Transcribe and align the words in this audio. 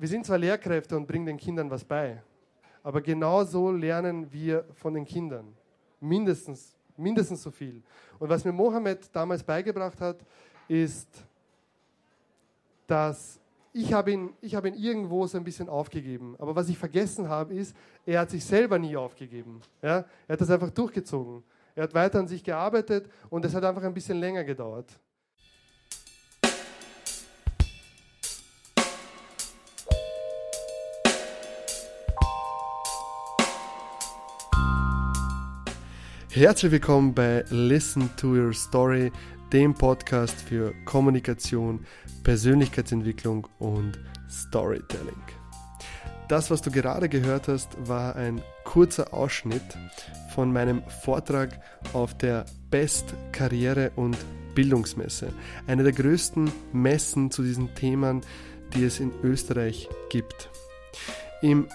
wir 0.00 0.08
sind 0.08 0.24
zwar 0.24 0.38
Lehrkräfte 0.38 0.96
und 0.96 1.06
bringen 1.06 1.26
den 1.26 1.36
Kindern 1.36 1.70
was 1.70 1.84
bei, 1.84 2.22
aber 2.82 3.02
genauso 3.02 3.70
lernen 3.70 4.32
wir 4.32 4.64
von 4.72 4.94
den 4.94 5.04
Kindern. 5.04 5.54
Mindestens, 6.00 6.74
mindestens 6.96 7.42
so 7.42 7.50
viel. 7.50 7.82
Und 8.18 8.30
was 8.30 8.42
mir 8.42 8.52
Mohammed 8.52 9.14
damals 9.14 9.42
beigebracht 9.42 10.00
hat, 10.00 10.24
ist, 10.68 11.06
dass 12.86 13.38
ich 13.74 13.92
habe 13.92 14.12
ihn, 14.12 14.32
ich 14.40 14.54
ihn 14.54 14.74
irgendwo 14.74 15.26
so 15.26 15.36
ein 15.36 15.44
bisschen 15.44 15.68
aufgegeben. 15.68 16.34
Aber 16.38 16.56
was 16.56 16.70
ich 16.70 16.78
vergessen 16.78 17.28
habe, 17.28 17.54
ist, 17.54 17.76
er 18.06 18.20
hat 18.20 18.30
sich 18.30 18.42
selber 18.42 18.78
nie 18.78 18.96
aufgegeben. 18.96 19.60
Ja? 19.82 20.06
Er 20.26 20.32
hat 20.32 20.40
das 20.40 20.50
einfach 20.50 20.70
durchgezogen. 20.70 21.42
Er 21.74 21.82
hat 21.82 21.92
weiter 21.92 22.20
an 22.20 22.26
sich 22.26 22.42
gearbeitet 22.42 23.06
und 23.28 23.44
es 23.44 23.54
hat 23.54 23.64
einfach 23.64 23.82
ein 23.82 23.92
bisschen 23.94 24.18
länger 24.18 24.44
gedauert. 24.44 24.98
Herzlich 36.32 36.70
willkommen 36.70 37.12
bei 37.12 37.44
Listen 37.50 38.08
to 38.16 38.28
Your 38.28 38.52
Story, 38.52 39.10
dem 39.52 39.74
Podcast 39.74 40.40
für 40.40 40.72
Kommunikation, 40.84 41.84
Persönlichkeitsentwicklung 42.22 43.48
und 43.58 43.98
Storytelling. 44.30 45.20
Das, 46.28 46.48
was 46.48 46.62
du 46.62 46.70
gerade 46.70 47.08
gehört 47.08 47.48
hast, 47.48 47.76
war 47.88 48.14
ein 48.14 48.40
kurzer 48.62 49.12
Ausschnitt 49.12 49.76
von 50.32 50.52
meinem 50.52 50.84
Vortrag 51.02 51.60
auf 51.94 52.16
der 52.16 52.44
Best 52.70 53.12
Karriere 53.32 53.90
und 53.96 54.16
Bildungsmesse, 54.54 55.32
eine 55.66 55.82
der 55.82 55.92
größten 55.92 56.52
Messen 56.72 57.32
zu 57.32 57.42
diesen 57.42 57.74
Themen, 57.74 58.20
die 58.72 58.84
es 58.84 59.00
in 59.00 59.10
Österreich 59.24 59.88
gibt. 60.10 60.48
Im 61.42 61.66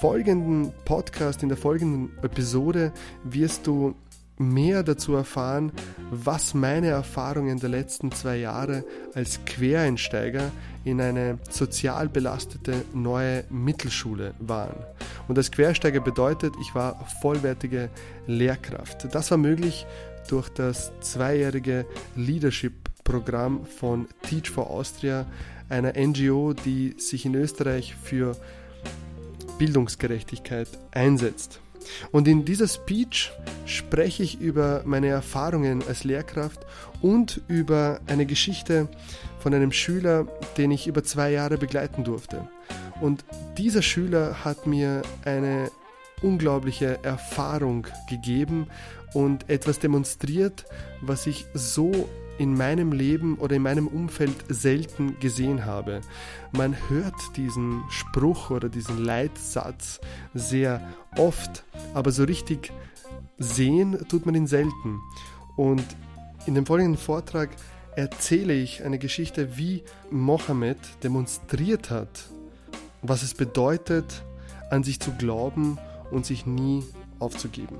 folgenden 0.00 0.72
Podcast, 0.86 1.42
in 1.42 1.50
der 1.50 1.58
folgenden 1.58 2.10
Episode 2.22 2.90
wirst 3.22 3.66
du 3.66 3.94
mehr 4.38 4.82
dazu 4.82 5.14
erfahren, 5.14 5.72
was 6.10 6.54
meine 6.54 6.86
Erfahrungen 6.86 7.60
der 7.60 7.68
letzten 7.68 8.10
zwei 8.10 8.38
Jahre 8.38 8.82
als 9.12 9.44
Quereinsteiger 9.44 10.52
in 10.84 11.02
eine 11.02 11.38
sozial 11.50 12.08
belastete 12.08 12.82
neue 12.94 13.44
Mittelschule 13.50 14.32
waren. 14.38 14.86
Und 15.28 15.36
als 15.36 15.50
Quereinsteiger 15.50 16.00
bedeutet, 16.00 16.54
ich 16.62 16.74
war 16.74 17.04
vollwertige 17.20 17.90
Lehrkraft. 18.26 19.14
Das 19.14 19.30
war 19.30 19.36
möglich 19.36 19.86
durch 20.28 20.48
das 20.48 20.92
zweijährige 21.00 21.84
Leadership-Programm 22.16 23.66
von 23.66 24.08
Teach 24.22 24.48
for 24.48 24.70
Austria, 24.70 25.26
einer 25.68 25.92
NGO, 25.92 26.54
die 26.54 26.94
sich 26.96 27.26
in 27.26 27.34
Österreich 27.34 27.94
für 28.02 28.34
Bildungsgerechtigkeit 29.60 30.68
einsetzt. 30.90 31.60
Und 32.12 32.26
in 32.26 32.46
dieser 32.46 32.66
Speech 32.66 33.30
spreche 33.66 34.22
ich 34.22 34.40
über 34.40 34.82
meine 34.86 35.08
Erfahrungen 35.08 35.82
als 35.86 36.02
Lehrkraft 36.02 36.64
und 37.02 37.42
über 37.46 38.00
eine 38.06 38.24
Geschichte 38.24 38.88
von 39.38 39.52
einem 39.52 39.70
Schüler, 39.70 40.26
den 40.56 40.70
ich 40.70 40.86
über 40.86 41.04
zwei 41.04 41.30
Jahre 41.30 41.58
begleiten 41.58 42.04
durfte. 42.04 42.48
Und 43.02 43.22
dieser 43.58 43.82
Schüler 43.82 44.44
hat 44.44 44.66
mir 44.66 45.02
eine 45.26 45.70
unglaubliche 46.22 46.98
Erfahrung 47.02 47.86
gegeben 48.08 48.66
und 49.12 49.50
etwas 49.50 49.78
demonstriert, 49.78 50.64
was 51.02 51.26
ich 51.26 51.44
so 51.52 52.08
in 52.40 52.54
meinem 52.54 52.92
Leben 52.92 53.36
oder 53.36 53.56
in 53.56 53.62
meinem 53.62 53.86
Umfeld 53.86 54.34
selten 54.48 55.20
gesehen 55.20 55.66
habe. 55.66 56.00
Man 56.52 56.74
hört 56.88 57.36
diesen 57.36 57.82
Spruch 57.90 58.50
oder 58.50 58.70
diesen 58.70 59.04
Leitsatz 59.04 60.00
sehr 60.32 60.80
oft, 61.18 61.64
aber 61.92 62.12
so 62.12 62.24
richtig 62.24 62.72
sehen 63.36 64.06
tut 64.08 64.24
man 64.24 64.34
ihn 64.34 64.46
selten. 64.46 65.00
Und 65.56 65.84
in 66.46 66.54
dem 66.54 66.64
folgenden 66.64 66.96
Vortrag 66.96 67.50
erzähle 67.94 68.54
ich 68.54 68.84
eine 68.84 68.98
Geschichte, 68.98 69.58
wie 69.58 69.82
Mohammed 70.10 70.78
demonstriert 71.02 71.90
hat, 71.90 72.30
was 73.02 73.22
es 73.22 73.34
bedeutet, 73.34 74.24
an 74.70 74.82
sich 74.82 74.98
zu 74.98 75.10
glauben 75.12 75.76
und 76.10 76.24
sich 76.24 76.46
nie 76.46 76.84
aufzugeben. 77.18 77.76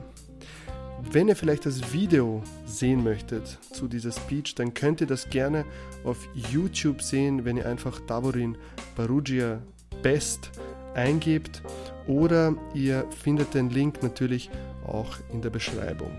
Wenn 1.12 1.28
ihr 1.28 1.36
vielleicht 1.36 1.66
das 1.66 1.92
Video 1.92 2.42
sehen 2.66 3.02
möchtet 3.02 3.58
zu 3.72 3.88
dieser 3.88 4.12
Speech, 4.12 4.54
dann 4.54 4.74
könnt 4.74 5.00
ihr 5.00 5.06
das 5.06 5.28
gerne 5.28 5.64
auf 6.04 6.28
YouTube 6.34 7.02
sehen, 7.02 7.44
wenn 7.44 7.56
ihr 7.56 7.66
einfach 7.66 8.00
Davorin 8.00 8.56
Barugia 8.96 9.60
Best 10.02 10.50
eingebt 10.94 11.62
oder 12.06 12.54
ihr 12.74 13.06
findet 13.22 13.54
den 13.54 13.70
Link 13.70 14.02
natürlich 14.02 14.50
auch 14.86 15.16
in 15.32 15.42
der 15.42 15.50
Beschreibung. 15.50 16.12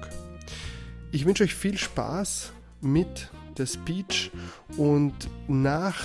Ich 1.12 1.26
wünsche 1.26 1.44
euch 1.44 1.56
viel 1.56 1.78
Spaß 1.78 2.52
mit 2.82 3.30
der 3.58 3.66
Speech 3.66 4.32
und 4.78 5.14
nach 5.48 5.98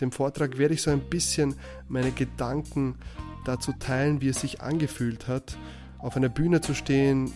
dem 0.00 0.12
Vortrag 0.12 0.58
werde 0.58 0.74
ich 0.74 0.82
so 0.82 0.90
ein 0.90 1.00
bisschen 1.00 1.54
meine 1.88 2.10
Gedanken 2.10 2.96
dazu 3.44 3.72
teilen, 3.72 4.20
wie 4.20 4.28
es 4.28 4.40
sich 4.40 4.60
angefühlt 4.60 5.28
hat, 5.28 5.56
auf 5.98 6.16
einer 6.16 6.28
Bühne 6.28 6.60
zu 6.60 6.74
stehen, 6.74 7.32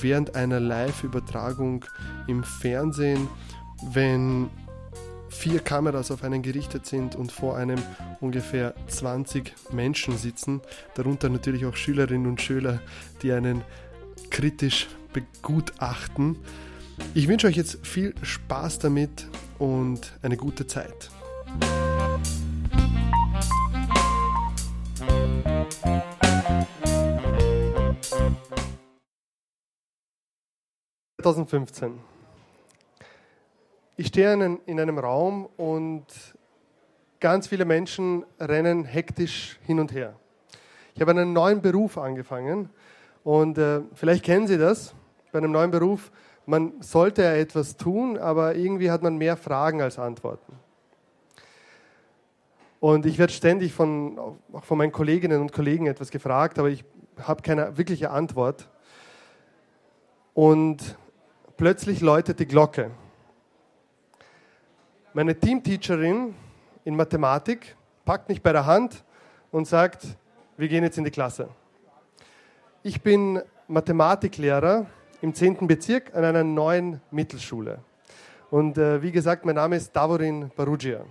während 0.00 0.36
einer 0.36 0.60
Live-Übertragung 0.60 1.84
im 2.28 2.44
Fernsehen, 2.44 3.28
wenn 3.92 4.48
vier 5.28 5.60
Kameras 5.60 6.10
auf 6.10 6.22
einen 6.22 6.42
gerichtet 6.42 6.86
sind 6.86 7.16
und 7.16 7.32
vor 7.32 7.56
einem 7.56 7.80
ungefähr 8.20 8.74
20 8.86 9.52
Menschen 9.72 10.16
sitzen, 10.16 10.60
darunter 10.94 11.28
natürlich 11.28 11.66
auch 11.66 11.76
Schülerinnen 11.76 12.26
und 12.26 12.40
Schüler, 12.40 12.80
die 13.22 13.32
einen 13.32 13.62
kritisch 14.30 14.88
begutachten. 15.12 16.36
Ich 17.14 17.28
wünsche 17.28 17.46
euch 17.46 17.56
jetzt 17.56 17.84
viel 17.86 18.14
Spaß 18.22 18.78
damit 18.78 19.26
und 19.58 20.12
eine 20.22 20.36
gute 20.36 20.66
Zeit. 20.66 21.10
2015. 31.22 32.00
Ich 33.96 34.08
stehe 34.08 34.32
in, 34.32 34.58
in 34.66 34.80
einem 34.80 34.98
Raum 34.98 35.48
und 35.56 36.04
ganz 37.20 37.46
viele 37.46 37.64
Menschen 37.64 38.24
rennen 38.40 38.84
hektisch 38.84 39.60
hin 39.64 39.78
und 39.78 39.92
her. 39.92 40.14
Ich 40.94 41.00
habe 41.00 41.12
einen 41.12 41.32
neuen 41.32 41.62
Beruf 41.62 41.96
angefangen 41.96 42.70
und 43.22 43.56
äh, 43.56 43.82
vielleicht 43.94 44.24
kennen 44.24 44.48
Sie 44.48 44.58
das 44.58 44.94
bei 45.30 45.38
einem 45.38 45.52
neuen 45.52 45.70
Beruf. 45.70 46.10
Man 46.44 46.72
sollte 46.82 47.22
ja 47.22 47.34
etwas 47.34 47.76
tun, 47.76 48.18
aber 48.18 48.56
irgendwie 48.56 48.90
hat 48.90 49.02
man 49.02 49.16
mehr 49.16 49.36
Fragen 49.36 49.80
als 49.80 50.00
Antworten. 50.00 50.58
Und 52.80 53.06
ich 53.06 53.18
werde 53.18 53.32
ständig 53.32 53.72
von, 53.72 54.18
auch 54.52 54.64
von 54.64 54.76
meinen 54.76 54.90
Kolleginnen 54.90 55.40
und 55.40 55.52
Kollegen 55.52 55.86
etwas 55.86 56.10
gefragt, 56.10 56.58
aber 56.58 56.68
ich 56.68 56.84
habe 57.22 57.42
keine 57.42 57.78
wirkliche 57.78 58.10
Antwort. 58.10 58.68
Und 60.34 60.96
plötzlich 61.62 62.00
läutet 62.00 62.40
die 62.40 62.46
Glocke. 62.46 62.90
Meine 65.12 65.38
Teamteacherin 65.38 66.34
in 66.84 66.96
Mathematik 66.96 67.76
packt 68.04 68.28
mich 68.28 68.42
bei 68.42 68.50
der 68.50 68.66
Hand 68.66 69.04
und 69.52 69.68
sagt, 69.68 70.04
wir 70.56 70.66
gehen 70.66 70.82
jetzt 70.82 70.98
in 70.98 71.04
die 71.04 71.12
Klasse. 71.12 71.48
Ich 72.82 73.00
bin 73.00 73.40
Mathematiklehrer 73.68 74.86
im 75.20 75.32
10. 75.32 75.68
Bezirk 75.68 76.12
an 76.16 76.24
einer 76.24 76.42
neuen 76.42 77.00
Mittelschule. 77.12 77.78
Und 78.50 78.76
äh, 78.76 79.00
wie 79.00 79.12
gesagt, 79.12 79.44
mein 79.44 79.54
Name 79.54 79.76
ist 79.76 79.94
Davorin 79.94 80.50
Barugia. 80.56 81.04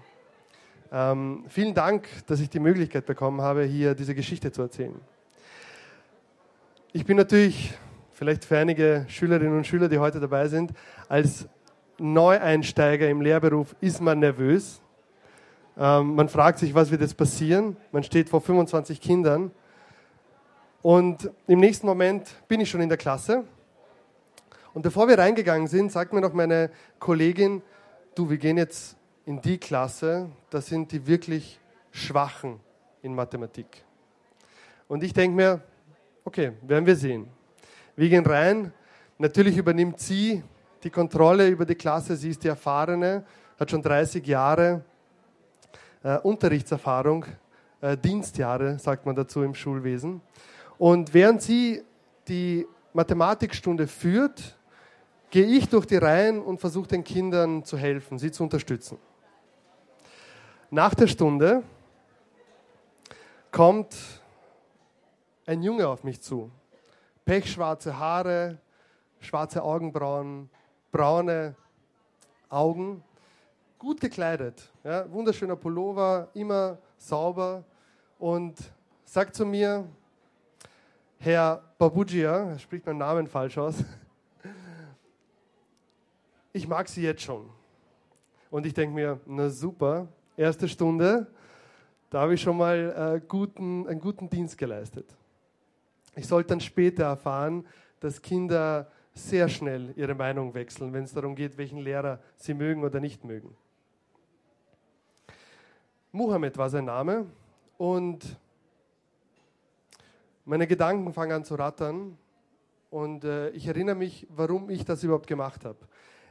Ähm, 0.92 1.46
vielen 1.48 1.74
Dank, 1.74 2.10
dass 2.28 2.42
ich 2.42 2.50
die 2.50 2.60
Möglichkeit 2.60 3.06
bekommen 3.06 3.40
habe, 3.40 3.64
hier 3.64 3.96
diese 3.96 4.14
Geschichte 4.14 4.52
zu 4.52 4.64
erzählen. 4.64 5.00
Ich 6.92 7.06
bin 7.06 7.16
natürlich 7.16 7.74
vielleicht 8.22 8.46
für 8.46 8.60
einige 8.60 9.08
Schülerinnen 9.08 9.58
und 9.58 9.66
Schüler, 9.66 9.90
die 9.90 9.98
heute 9.98 10.20
dabei 10.20 10.48
sind, 10.48 10.74
als 11.10 11.50
Neueinsteiger 11.98 13.10
im 13.10 13.20
Lehrberuf 13.20 13.76
ist 13.82 14.00
man 14.00 14.20
nervös. 14.20 14.80
Ähm, 15.76 16.14
man 16.14 16.30
fragt 16.30 16.60
sich, 16.60 16.76
was 16.76 16.92
wird 16.92 17.02
jetzt 17.02 17.18
passieren? 17.18 17.78
Man 17.92 18.04
steht 18.04 18.30
vor 18.30 18.40
25 18.40 19.02
Kindern. 19.02 19.50
Und 20.84 21.32
im 21.48 21.60
nächsten 21.60 21.88
Moment 21.88 22.30
bin 22.48 22.60
ich 22.60 22.70
schon 22.70 22.82
in 22.82 22.90
der 22.90 23.00
Klasse. 23.00 23.44
Und 24.76 24.84
bevor 24.84 25.08
wir 25.08 25.18
reingegangen 25.18 25.66
sind, 25.66 25.92
sagt 25.92 26.14
mir 26.14 26.22
noch 26.22 26.34
meine 26.34 26.70
Kollegin, 27.00 27.64
du, 28.14 28.30
wir 28.30 28.38
gehen 28.38 28.58
jetzt 28.60 28.98
in 29.26 29.42
die 29.42 29.58
Klasse, 29.58 30.30
das 30.52 30.68
sind 30.68 30.92
die 30.92 31.08
wirklich 31.08 31.60
Schwachen 31.90 32.60
in 33.02 33.16
Mathematik. 33.16 33.84
Und 34.88 35.02
ich 35.04 35.12
denke 35.12 35.36
mir, 35.36 35.62
okay, 36.24 36.52
werden 36.62 36.86
wir 36.86 36.96
sehen. 36.96 37.41
Wir 37.96 38.08
gehen 38.08 38.26
rein. 38.26 38.74
Natürlich 39.18 39.58
übernimmt 39.58 40.00
sie 40.00 40.42
die 40.84 40.90
Kontrolle 40.90 41.48
über 41.50 41.66
die 41.66 41.76
Klasse. 41.76 42.16
Sie 42.16 42.30
ist 42.30 42.44
die 42.44 42.48
Erfahrene, 42.48 43.26
hat 43.60 43.70
schon 43.70 43.82
30 43.82 44.26
Jahre 44.26 44.84
äh, 46.04 46.18
Unterrichtserfahrung 46.20 47.26
äh, 47.82 47.98
Dienstjahre, 47.98 48.80
sagt 48.80 49.06
man 49.06 49.16
dazu 49.16 49.44
im 49.44 49.54
Schulwesen. 49.54 50.22
Und 50.78 51.14
während 51.14 51.42
sie 51.42 51.84
die 52.28 52.66
Mathematikstunde 52.94 53.88
führt, 53.88 54.58
gehe 55.30 55.46
ich 55.46 55.68
durch 55.68 55.86
die 55.86 55.98
Reihen 55.98 56.42
und 56.42 56.60
versuche 56.60 56.88
den 56.88 57.04
Kindern 57.04 57.64
zu 57.66 57.78
helfen, 57.78 58.18
sie 58.18 58.32
zu 58.32 58.44
unterstützen. 58.44 58.98
Nach 60.70 60.96
der 60.96 61.08
Stunde 61.08 61.64
kommt 63.52 63.96
ein 65.46 65.62
Junge 65.62 65.88
auf 65.88 66.04
mich 66.06 66.22
zu. 66.22 66.50
Pechschwarze 67.26 67.98
Haare, 67.98 68.58
schwarze 69.20 69.64
Augenbrauen, 69.64 70.50
braune 70.92 71.56
Augen, 72.50 73.04
gut 73.78 74.02
gekleidet, 74.02 74.72
ja, 74.84 75.10
wunderschöner 75.12 75.56
Pullover, 75.56 76.30
immer 76.34 76.78
sauber 76.98 77.64
und 78.20 78.56
sagt 79.06 79.36
zu 79.36 79.46
mir, 79.46 79.88
Herr 81.18 81.64
Babujia, 81.78 82.58
spricht 82.60 82.86
meinen 82.86 82.98
Namen 82.98 83.28
falsch 83.28 83.58
aus, 83.58 83.76
ich 86.54 86.68
mag 86.68 86.90
Sie 86.90 87.04
jetzt 87.04 87.22
schon. 87.22 87.50
Und 88.50 88.66
ich 88.66 88.74
denke 88.74 88.94
mir, 88.94 89.20
na 89.26 89.50
super, 89.50 90.08
erste 90.36 90.68
Stunde, 90.68 91.28
da 92.10 92.22
habe 92.22 92.34
ich 92.34 92.42
schon 92.42 92.58
mal 92.58 93.16
äh, 93.16 93.26
guten, 93.26 93.88
einen 93.88 94.02
guten 94.02 94.30
Dienst 94.30 94.58
geleistet. 94.58 95.16
Ich 96.16 96.28
sollte 96.28 96.50
dann 96.50 96.60
später 96.60 97.04
erfahren, 97.04 97.66
dass 98.00 98.22
Kinder 98.22 98.92
sehr 99.14 99.50
schnell 99.50 99.94
ihre 99.96 100.16
Meinung 100.16 100.54
wechseln, 100.54 100.94
wenn 100.94 101.04
es 101.04 101.14
darum 101.14 101.36
geht, 101.36 101.58
welchen 101.58 101.80
Lehrer 101.80 102.20
sie 102.38 102.54
mögen 102.54 102.84
oder 102.84 103.00
nicht 103.00 103.24
mögen. 103.24 103.56
Muhammad 106.12 106.58
war 106.58 106.70
sein 106.70 106.86
Name 106.86 107.26
und 107.78 108.38
meine 110.44 110.68
Gedanken 110.68 111.14
fangen 111.14 111.32
an 111.32 111.46
zu 111.46 111.56
rattern 111.56 112.18
und 112.90 113.24
äh, 113.24 113.50
ich 113.52 113.68
erinnere 113.68 113.96
mich, 113.96 114.28
warum 114.30 114.70
ich 114.70 114.84
das 114.84 115.04
überhaupt 115.04 115.28
gemacht 115.28 115.64
habe. 115.64 115.78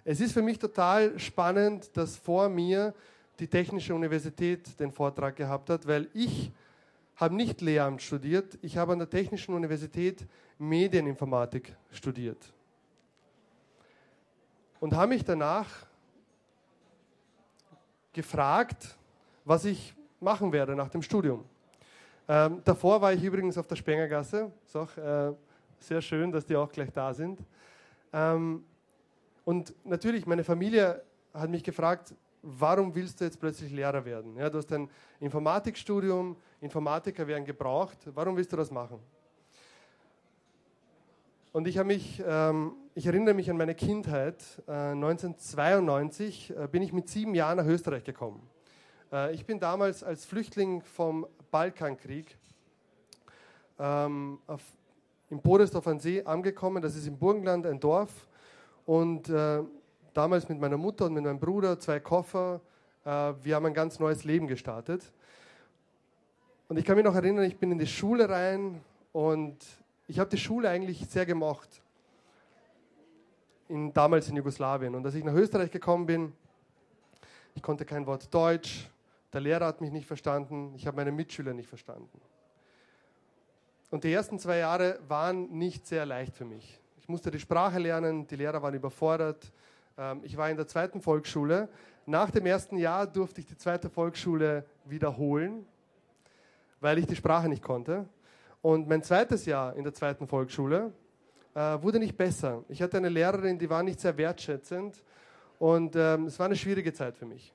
Es 0.04 0.20
ist 0.20 0.32
für 0.32 0.42
mich 0.42 0.58
total 0.58 1.18
spannend, 1.18 1.96
dass 1.96 2.16
vor 2.16 2.48
mir 2.48 2.94
die 3.38 3.46
Technische 3.46 3.94
Universität 3.94 4.78
den 4.78 4.92
Vortrag 4.92 5.36
gehabt 5.36 5.70
hat, 5.70 5.86
weil 5.86 6.08
ich 6.12 6.52
habe 7.20 7.34
nicht 7.34 7.60
Lehramt 7.60 8.00
studiert, 8.00 8.58
ich 8.62 8.78
habe 8.78 8.92
an 8.92 8.98
der 8.98 9.10
Technischen 9.10 9.54
Universität 9.54 10.26
Medieninformatik 10.58 11.76
studiert. 11.92 12.52
Und 14.80 14.94
habe 14.94 15.08
mich 15.08 15.22
danach 15.22 15.68
gefragt, 18.14 18.96
was 19.44 19.66
ich 19.66 19.94
machen 20.18 20.50
werde 20.50 20.74
nach 20.74 20.88
dem 20.88 21.02
Studium. 21.02 21.44
Ähm, 22.26 22.62
davor 22.64 23.02
war 23.02 23.12
ich 23.12 23.22
übrigens 23.22 23.58
auf 23.58 23.66
der 23.66 23.76
Spengergasse. 23.76 24.50
Ist 24.64 24.76
auch 24.76 24.96
äh, 24.96 25.32
sehr 25.78 26.00
schön, 26.00 26.32
dass 26.32 26.46
die 26.46 26.56
auch 26.56 26.72
gleich 26.72 26.90
da 26.90 27.12
sind. 27.12 27.38
Ähm, 28.14 28.64
und 29.44 29.74
natürlich, 29.84 30.26
meine 30.26 30.44
Familie 30.44 31.02
hat 31.34 31.50
mich 31.50 31.62
gefragt, 31.62 32.14
warum 32.42 32.94
willst 32.94 33.20
du 33.20 33.24
jetzt 33.24 33.38
plötzlich 33.38 33.72
Lehrer 33.72 34.04
werden? 34.04 34.36
Ja, 34.36 34.48
du 34.48 34.58
hast 34.58 34.72
ein 34.72 34.88
Informatikstudium, 35.20 36.36
Informatiker 36.60 37.26
werden 37.26 37.44
gebraucht, 37.44 37.98
warum 38.14 38.36
willst 38.36 38.52
du 38.52 38.56
das 38.56 38.70
machen? 38.70 39.00
Und 41.52 41.66
ich, 41.66 41.82
mich, 41.82 42.22
ähm, 42.24 42.74
ich 42.94 43.06
erinnere 43.06 43.34
mich 43.34 43.50
an 43.50 43.56
meine 43.56 43.74
Kindheit. 43.74 44.36
Äh, 44.68 44.92
1992 44.92 46.54
äh, 46.56 46.68
bin 46.68 46.82
ich 46.82 46.92
mit 46.92 47.08
sieben 47.08 47.34
Jahren 47.34 47.56
nach 47.56 47.66
Österreich 47.66 48.04
gekommen. 48.04 48.48
Äh, 49.12 49.34
ich 49.34 49.44
bin 49.46 49.58
damals 49.58 50.04
als 50.04 50.24
Flüchtling 50.24 50.82
vom 50.82 51.26
Balkankrieg 51.50 52.36
ähm, 53.80 54.38
auf, 54.46 54.62
in 55.30 55.40
Boresdorf 55.40 55.88
an 55.88 55.98
See 55.98 56.22
angekommen. 56.22 56.82
Das 56.82 56.94
ist 56.94 57.08
im 57.08 57.18
Burgenland 57.18 57.66
ein 57.66 57.80
Dorf. 57.80 58.28
Und 58.86 59.28
äh, 59.28 59.62
damals 60.12 60.48
mit 60.48 60.60
meiner 60.60 60.76
Mutter 60.76 61.06
und 61.06 61.14
mit 61.14 61.24
meinem 61.24 61.40
Bruder, 61.40 61.80
zwei 61.80 61.98
Koffer. 61.98 62.60
Äh, 63.04 63.08
wir 63.42 63.56
haben 63.56 63.66
ein 63.66 63.74
ganz 63.74 63.98
neues 63.98 64.22
Leben 64.24 64.46
gestartet. 64.46 65.10
Und 66.70 66.76
ich 66.76 66.84
kann 66.84 66.94
mich 66.94 67.04
noch 67.04 67.16
erinnern, 67.16 67.44
ich 67.46 67.58
bin 67.58 67.72
in 67.72 67.80
die 67.80 67.86
Schule 67.88 68.28
rein 68.28 68.80
und 69.10 69.56
ich 70.06 70.20
habe 70.20 70.30
die 70.30 70.38
Schule 70.38 70.68
eigentlich 70.68 71.04
sehr 71.08 71.26
gemocht. 71.26 71.68
In, 73.66 73.92
damals 73.92 74.28
in 74.28 74.36
Jugoslawien. 74.36 74.94
Und 74.94 75.04
als 75.04 75.16
ich 75.16 75.24
nach 75.24 75.34
Österreich 75.34 75.72
gekommen 75.72 76.06
bin, 76.06 76.32
ich 77.56 77.62
konnte 77.62 77.84
kein 77.84 78.06
Wort 78.06 78.32
Deutsch, 78.32 78.88
der 79.32 79.40
Lehrer 79.40 79.66
hat 79.66 79.80
mich 79.80 79.90
nicht 79.90 80.06
verstanden, 80.06 80.72
ich 80.76 80.86
habe 80.86 80.96
meine 80.96 81.10
Mitschüler 81.10 81.54
nicht 81.54 81.68
verstanden. 81.68 82.20
Und 83.90 84.04
die 84.04 84.12
ersten 84.12 84.38
zwei 84.38 84.58
Jahre 84.58 85.00
waren 85.08 85.50
nicht 85.50 85.88
sehr 85.88 86.06
leicht 86.06 86.36
für 86.36 86.44
mich. 86.44 86.78
Ich 86.98 87.08
musste 87.08 87.32
die 87.32 87.40
Sprache 87.40 87.80
lernen, 87.80 88.28
die 88.28 88.36
Lehrer 88.36 88.62
waren 88.62 88.74
überfordert, 88.74 89.50
ähm, 89.98 90.20
ich 90.22 90.36
war 90.36 90.48
in 90.48 90.56
der 90.56 90.68
zweiten 90.68 91.00
Volksschule. 91.00 91.68
Nach 92.06 92.30
dem 92.30 92.46
ersten 92.46 92.76
Jahr 92.76 93.08
durfte 93.08 93.40
ich 93.40 93.48
die 93.48 93.56
zweite 93.56 93.90
Volksschule 93.90 94.64
wiederholen, 94.84 95.66
weil 96.80 96.98
ich 96.98 97.06
die 97.06 97.16
Sprache 97.16 97.48
nicht 97.48 97.62
konnte. 97.62 98.08
Und 98.62 98.88
mein 98.88 99.02
zweites 99.02 99.46
Jahr 99.46 99.74
in 99.76 99.84
der 99.84 99.94
zweiten 99.94 100.26
Volksschule 100.26 100.92
äh, 101.54 101.60
wurde 101.80 101.98
nicht 101.98 102.16
besser. 102.16 102.64
Ich 102.68 102.82
hatte 102.82 102.96
eine 102.96 103.08
Lehrerin, 103.08 103.58
die 103.58 103.70
war 103.70 103.82
nicht 103.82 104.00
sehr 104.00 104.16
wertschätzend 104.16 105.02
und 105.58 105.94
ähm, 105.96 106.26
es 106.26 106.38
war 106.38 106.46
eine 106.46 106.56
schwierige 106.56 106.92
Zeit 106.92 107.16
für 107.16 107.26
mich. 107.26 107.52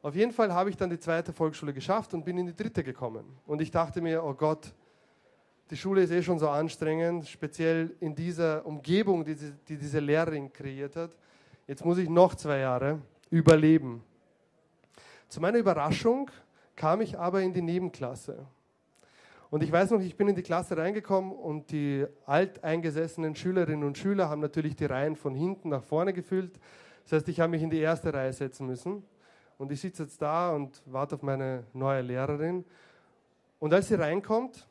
Auf 0.00 0.14
jeden 0.14 0.32
Fall 0.32 0.52
habe 0.52 0.70
ich 0.70 0.76
dann 0.76 0.90
die 0.90 0.98
zweite 0.98 1.32
Volksschule 1.32 1.72
geschafft 1.72 2.14
und 2.14 2.24
bin 2.24 2.38
in 2.38 2.46
die 2.46 2.54
dritte 2.54 2.84
gekommen. 2.84 3.24
Und 3.46 3.60
ich 3.60 3.70
dachte 3.70 4.00
mir, 4.00 4.22
oh 4.22 4.32
Gott, 4.32 4.72
die 5.70 5.76
Schule 5.76 6.02
ist 6.02 6.12
eh 6.12 6.22
schon 6.22 6.38
so 6.38 6.48
anstrengend, 6.48 7.26
speziell 7.26 7.94
in 8.00 8.14
dieser 8.14 8.64
Umgebung, 8.64 9.24
die, 9.24 9.34
die 9.34 9.76
diese 9.76 9.98
Lehrerin 9.98 10.52
kreiert 10.52 10.96
hat. 10.96 11.10
Jetzt 11.66 11.84
muss 11.84 11.98
ich 11.98 12.08
noch 12.08 12.34
zwei 12.36 12.58
Jahre 12.58 13.02
überleben. 13.28 14.02
Zu 15.28 15.40
meiner 15.40 15.58
Überraschung 15.58 16.30
kam 16.78 17.00
ich 17.00 17.18
aber 17.18 17.42
in 17.42 17.52
die 17.52 17.60
Nebenklasse. 17.60 18.46
Und 19.50 19.62
ich 19.62 19.72
weiß 19.72 19.90
noch, 19.90 20.00
ich 20.00 20.16
bin 20.16 20.28
in 20.28 20.36
die 20.36 20.42
Klasse 20.42 20.76
reingekommen 20.76 21.32
und 21.32 21.72
die 21.72 22.06
alteingesessenen 22.24 23.34
Schülerinnen 23.34 23.84
und 23.84 23.98
Schüler 23.98 24.28
haben 24.28 24.40
natürlich 24.40 24.76
die 24.76 24.84
Reihen 24.84 25.16
von 25.16 25.34
hinten 25.34 25.70
nach 25.70 25.82
vorne 25.82 26.12
gefüllt. 26.12 26.60
Das 27.02 27.14
heißt, 27.14 27.28
ich 27.28 27.40
habe 27.40 27.50
mich 27.50 27.62
in 27.62 27.70
die 27.70 27.80
erste 27.80 28.14
Reihe 28.14 28.32
setzen 28.32 28.66
müssen. 28.66 29.02
Und 29.58 29.72
ich 29.72 29.80
sitze 29.80 30.04
jetzt 30.04 30.22
da 30.22 30.52
und 30.52 30.80
warte 30.86 31.16
auf 31.16 31.22
meine 31.22 31.64
neue 31.72 32.02
Lehrerin. 32.02 32.64
Und 33.58 33.74
als 33.74 33.88
sie 33.88 33.96
reinkommt, 33.96 34.64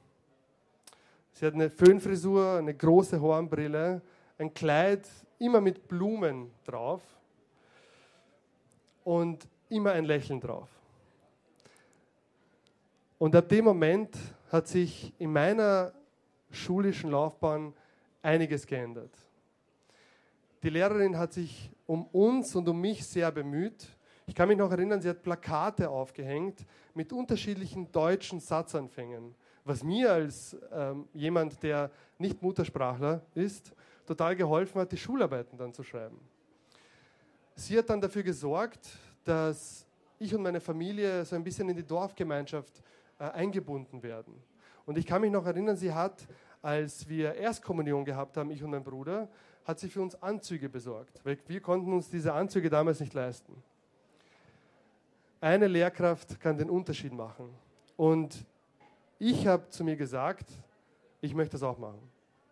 Sie 1.34 1.46
hat 1.46 1.54
eine 1.54 1.70
Föhnfrisur, 1.70 2.58
eine 2.58 2.74
große 2.74 3.22
Hornbrille, 3.22 4.02
ein 4.40 4.52
Kleid, 4.56 5.08
immer 5.38 5.62
mit 5.62 5.88
Blumen 5.88 6.50
drauf 6.66 7.04
und 9.04 9.48
immer 9.70 9.92
ein 9.92 10.06
Lächeln 10.06 10.40
drauf. 10.40 10.68
Und 13.18 13.36
ab 13.36 13.50
dem 13.50 13.66
Moment 13.66 14.16
hat 14.52 14.68
sich 14.68 15.14
in 15.18 15.34
meiner 15.34 15.94
schulischen 16.52 17.12
Laufbahn 17.12 17.74
einiges 18.22 18.66
geändert. 18.66 19.12
Die 20.64 20.70
Lehrerin 20.70 21.18
hat 21.18 21.34
sich 21.34 21.72
um 21.86 22.06
uns 22.08 22.56
und 22.56 22.68
um 22.68 22.80
mich 22.80 23.06
sehr 23.06 23.32
bemüht. 23.32 23.88
Ich 24.26 24.36
kann 24.36 24.48
mich 24.48 24.58
noch 24.58 24.72
erinnern, 24.72 25.02
sie 25.02 25.10
hat 25.10 25.24
Plakate 25.24 25.90
aufgehängt 25.90 26.66
mit 26.94 27.14
unterschiedlichen 27.14 27.92
deutschen 27.92 28.40
Satzanfängen 28.40 29.36
was 29.68 29.84
mir 29.84 30.12
als 30.12 30.56
ähm, 30.72 31.08
jemand, 31.14 31.62
der 31.62 31.92
nicht 32.18 32.42
Muttersprachler 32.42 33.22
ist, 33.36 33.74
total 34.06 34.36
geholfen 34.36 34.80
hat, 34.80 34.92
die 34.92 34.98
Schularbeiten 34.98 35.58
dann 35.58 35.74
zu 35.74 35.84
schreiben. 35.84 36.18
Sie 37.56 37.78
hat 37.78 37.90
dann 37.90 38.00
dafür 38.00 38.24
gesorgt, 38.24 38.88
dass 39.26 39.86
ich 40.20 40.34
und 40.34 40.42
meine 40.42 40.62
Familie 40.62 41.26
so 41.26 41.36
ein 41.36 41.44
bisschen 41.44 41.68
in 41.70 41.76
die 41.76 41.86
Dorfgemeinschaft 41.86 42.82
äh, 43.20 43.26
eingebunden 43.26 44.04
werden. 44.04 44.34
Und 44.86 44.98
ich 44.98 45.06
kann 45.06 45.22
mich 45.22 45.32
noch 45.32 45.46
erinnern, 45.46 45.76
sie 45.76 45.94
hat, 45.94 46.28
als 46.62 47.08
wir 47.08 47.36
Erstkommunion 47.36 48.06
gehabt 48.06 48.38
haben, 48.38 48.52
ich 48.52 48.64
und 48.64 48.72
mein 48.72 48.84
Bruder, 48.84 49.30
hat 49.66 49.80
sie 49.80 49.90
für 49.90 50.02
uns 50.02 50.22
Anzüge 50.22 50.70
besorgt, 50.70 51.20
weil 51.26 51.38
wir 51.48 51.60
konnten 51.60 51.92
uns 51.92 52.10
diese 52.10 52.34
Anzüge 52.34 52.70
damals 52.70 53.02
nicht 53.02 53.14
leisten. 53.14 53.62
Eine 55.42 55.68
Lehrkraft 55.68 56.40
kann 56.40 56.58
den 56.58 56.70
Unterschied 56.70 57.12
machen. 57.12 57.50
Und 57.98 58.46
ich 59.20 59.46
habe 59.46 59.68
zu 59.70 59.84
mir 59.84 59.96
gesagt, 59.96 60.48
ich 61.20 61.34
möchte 61.36 61.54
das 61.54 61.64
auch 61.64 61.78
machen. 61.78 62.00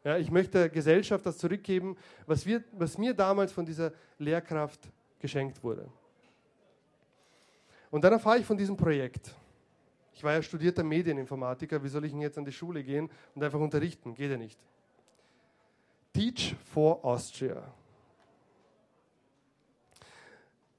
Ja, 0.03 0.17
ich 0.17 0.29
möchte 0.29 0.59
der 0.59 0.69
Gesellschaft 0.69 1.25
das 1.25 1.37
zurückgeben, 1.37 1.97
was, 2.27 2.45
wir, 2.45 2.63
was 2.73 2.97
mir 2.97 3.13
damals 3.13 3.51
von 3.51 3.65
dieser 3.65 3.91
Lehrkraft 4.19 4.79
geschenkt 5.19 5.63
wurde. 5.63 5.87
Und 7.89 8.03
dann 8.03 8.13
erfahre 8.13 8.39
ich 8.39 8.45
von 8.45 8.57
diesem 8.57 8.75
Projekt. 8.75 9.33
Ich 10.15 10.23
war 10.23 10.31
ja 10.31 10.41
studierter 10.41 10.83
Medieninformatiker, 10.83 11.83
wie 11.83 11.89
soll 11.89 12.05
ich 12.05 12.11
denn 12.11 12.21
jetzt 12.21 12.37
an 12.37 12.45
die 12.45 12.51
Schule 12.53 12.83
gehen 12.83 13.09
und 13.35 13.43
einfach 13.43 13.59
unterrichten? 13.59 14.15
Geht 14.15 14.31
ja 14.31 14.37
nicht. 14.37 14.57
Teach 16.13 16.55
for 16.71 17.03
Austria. 17.03 17.61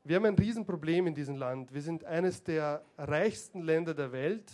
Wir 0.05 0.17
haben 0.17 0.25
ein 0.25 0.37
Riesenproblem 0.37 1.09
in 1.09 1.15
diesem 1.15 1.37
Land. 1.37 1.75
Wir 1.75 1.83
sind 1.83 2.03
eines 2.05 2.43
der 2.43 2.83
reichsten 2.97 3.61
Länder 3.61 3.93
der 3.93 4.11
Welt 4.11 4.51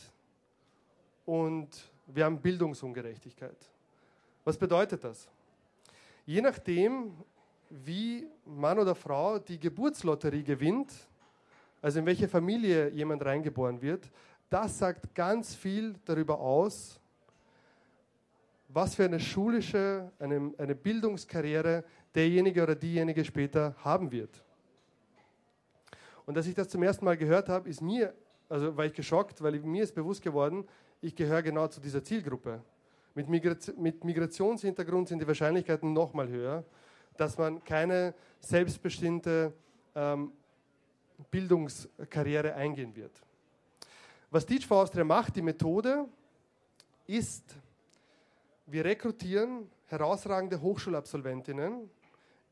und 1.27 1.69
wir 2.07 2.25
haben 2.25 2.41
Bildungsungerechtigkeit. 2.41 3.57
Was 4.45 4.59
bedeutet 4.59 5.05
das? 5.05 5.29
Je 6.27 6.41
nachdem, 6.41 7.13
wie 7.71 8.27
Mann 8.45 8.81
oder 8.81 8.97
Frau 8.97 9.39
die 9.39 9.61
Geburtslotterie 9.61 10.43
gewinnt, 10.43 10.93
also 11.81 12.01
in 12.01 12.07
welche 12.07 12.29
Familie 12.29 12.89
jemand 12.91 13.25
reingeboren 13.25 13.81
wird, 13.81 14.11
das 14.53 14.79
sagt 14.79 15.15
ganz 15.15 15.55
viel 15.55 15.95
darüber 16.05 16.39
aus, 16.39 17.01
was 18.69 18.95
für 18.95 19.05
eine 19.05 19.19
schulische, 19.19 20.11
eine, 20.19 20.53
eine 20.59 20.75
Bildungskarriere 20.75 21.85
derjenige 22.15 22.63
oder 22.63 22.75
diejenige 22.75 23.25
später 23.25 23.75
haben 23.79 24.13
wird. 24.13 24.45
Und 26.27 26.37
als 26.37 26.47
ich 26.47 26.55
das 26.55 26.69
zum 26.69 26.83
ersten 26.83 27.05
Mal 27.05 27.17
gehört 27.17 27.49
habe, 27.49 27.69
ist 27.69 27.81
mir, 27.81 28.13
also 28.49 28.77
war 28.77 28.85
ich 28.85 28.93
geschockt, 28.93 29.43
weil 29.43 29.59
mir 29.61 29.85
ist 29.85 29.95
bewusst 29.95 30.23
geworden, 30.23 30.65
ich 31.01 31.17
gehöre 31.17 31.43
genau 31.43 31.67
zu 31.69 31.81
dieser 31.81 32.05
Zielgruppe. 32.05 32.63
Mit, 33.15 33.29
Migration, 33.29 33.83
mit 33.83 34.05
Migrationshintergrund 34.05 35.09
sind 35.09 35.21
die 35.21 35.27
Wahrscheinlichkeiten 35.27 35.93
noch 35.93 36.13
mal 36.13 36.29
höher, 36.29 36.65
dass 37.17 37.39
man 37.39 37.65
keine 37.65 38.15
selbstbestimmte 38.41 39.53
ähm, 39.95 40.33
Bildungskarriere 41.31 42.55
eingehen 42.55 42.95
wird. 42.95 43.13
Was 44.35 44.47
Teach 44.47 44.67
for 44.67 44.79
Austria 44.79 45.05
macht, 45.05 45.37
die 45.37 45.43
Methode, 45.43 46.09
ist, 47.07 47.55
wir 48.65 48.83
rekrutieren 48.83 49.71
herausragende 49.89 50.59
Hochschulabsolventinnen, 50.59 51.91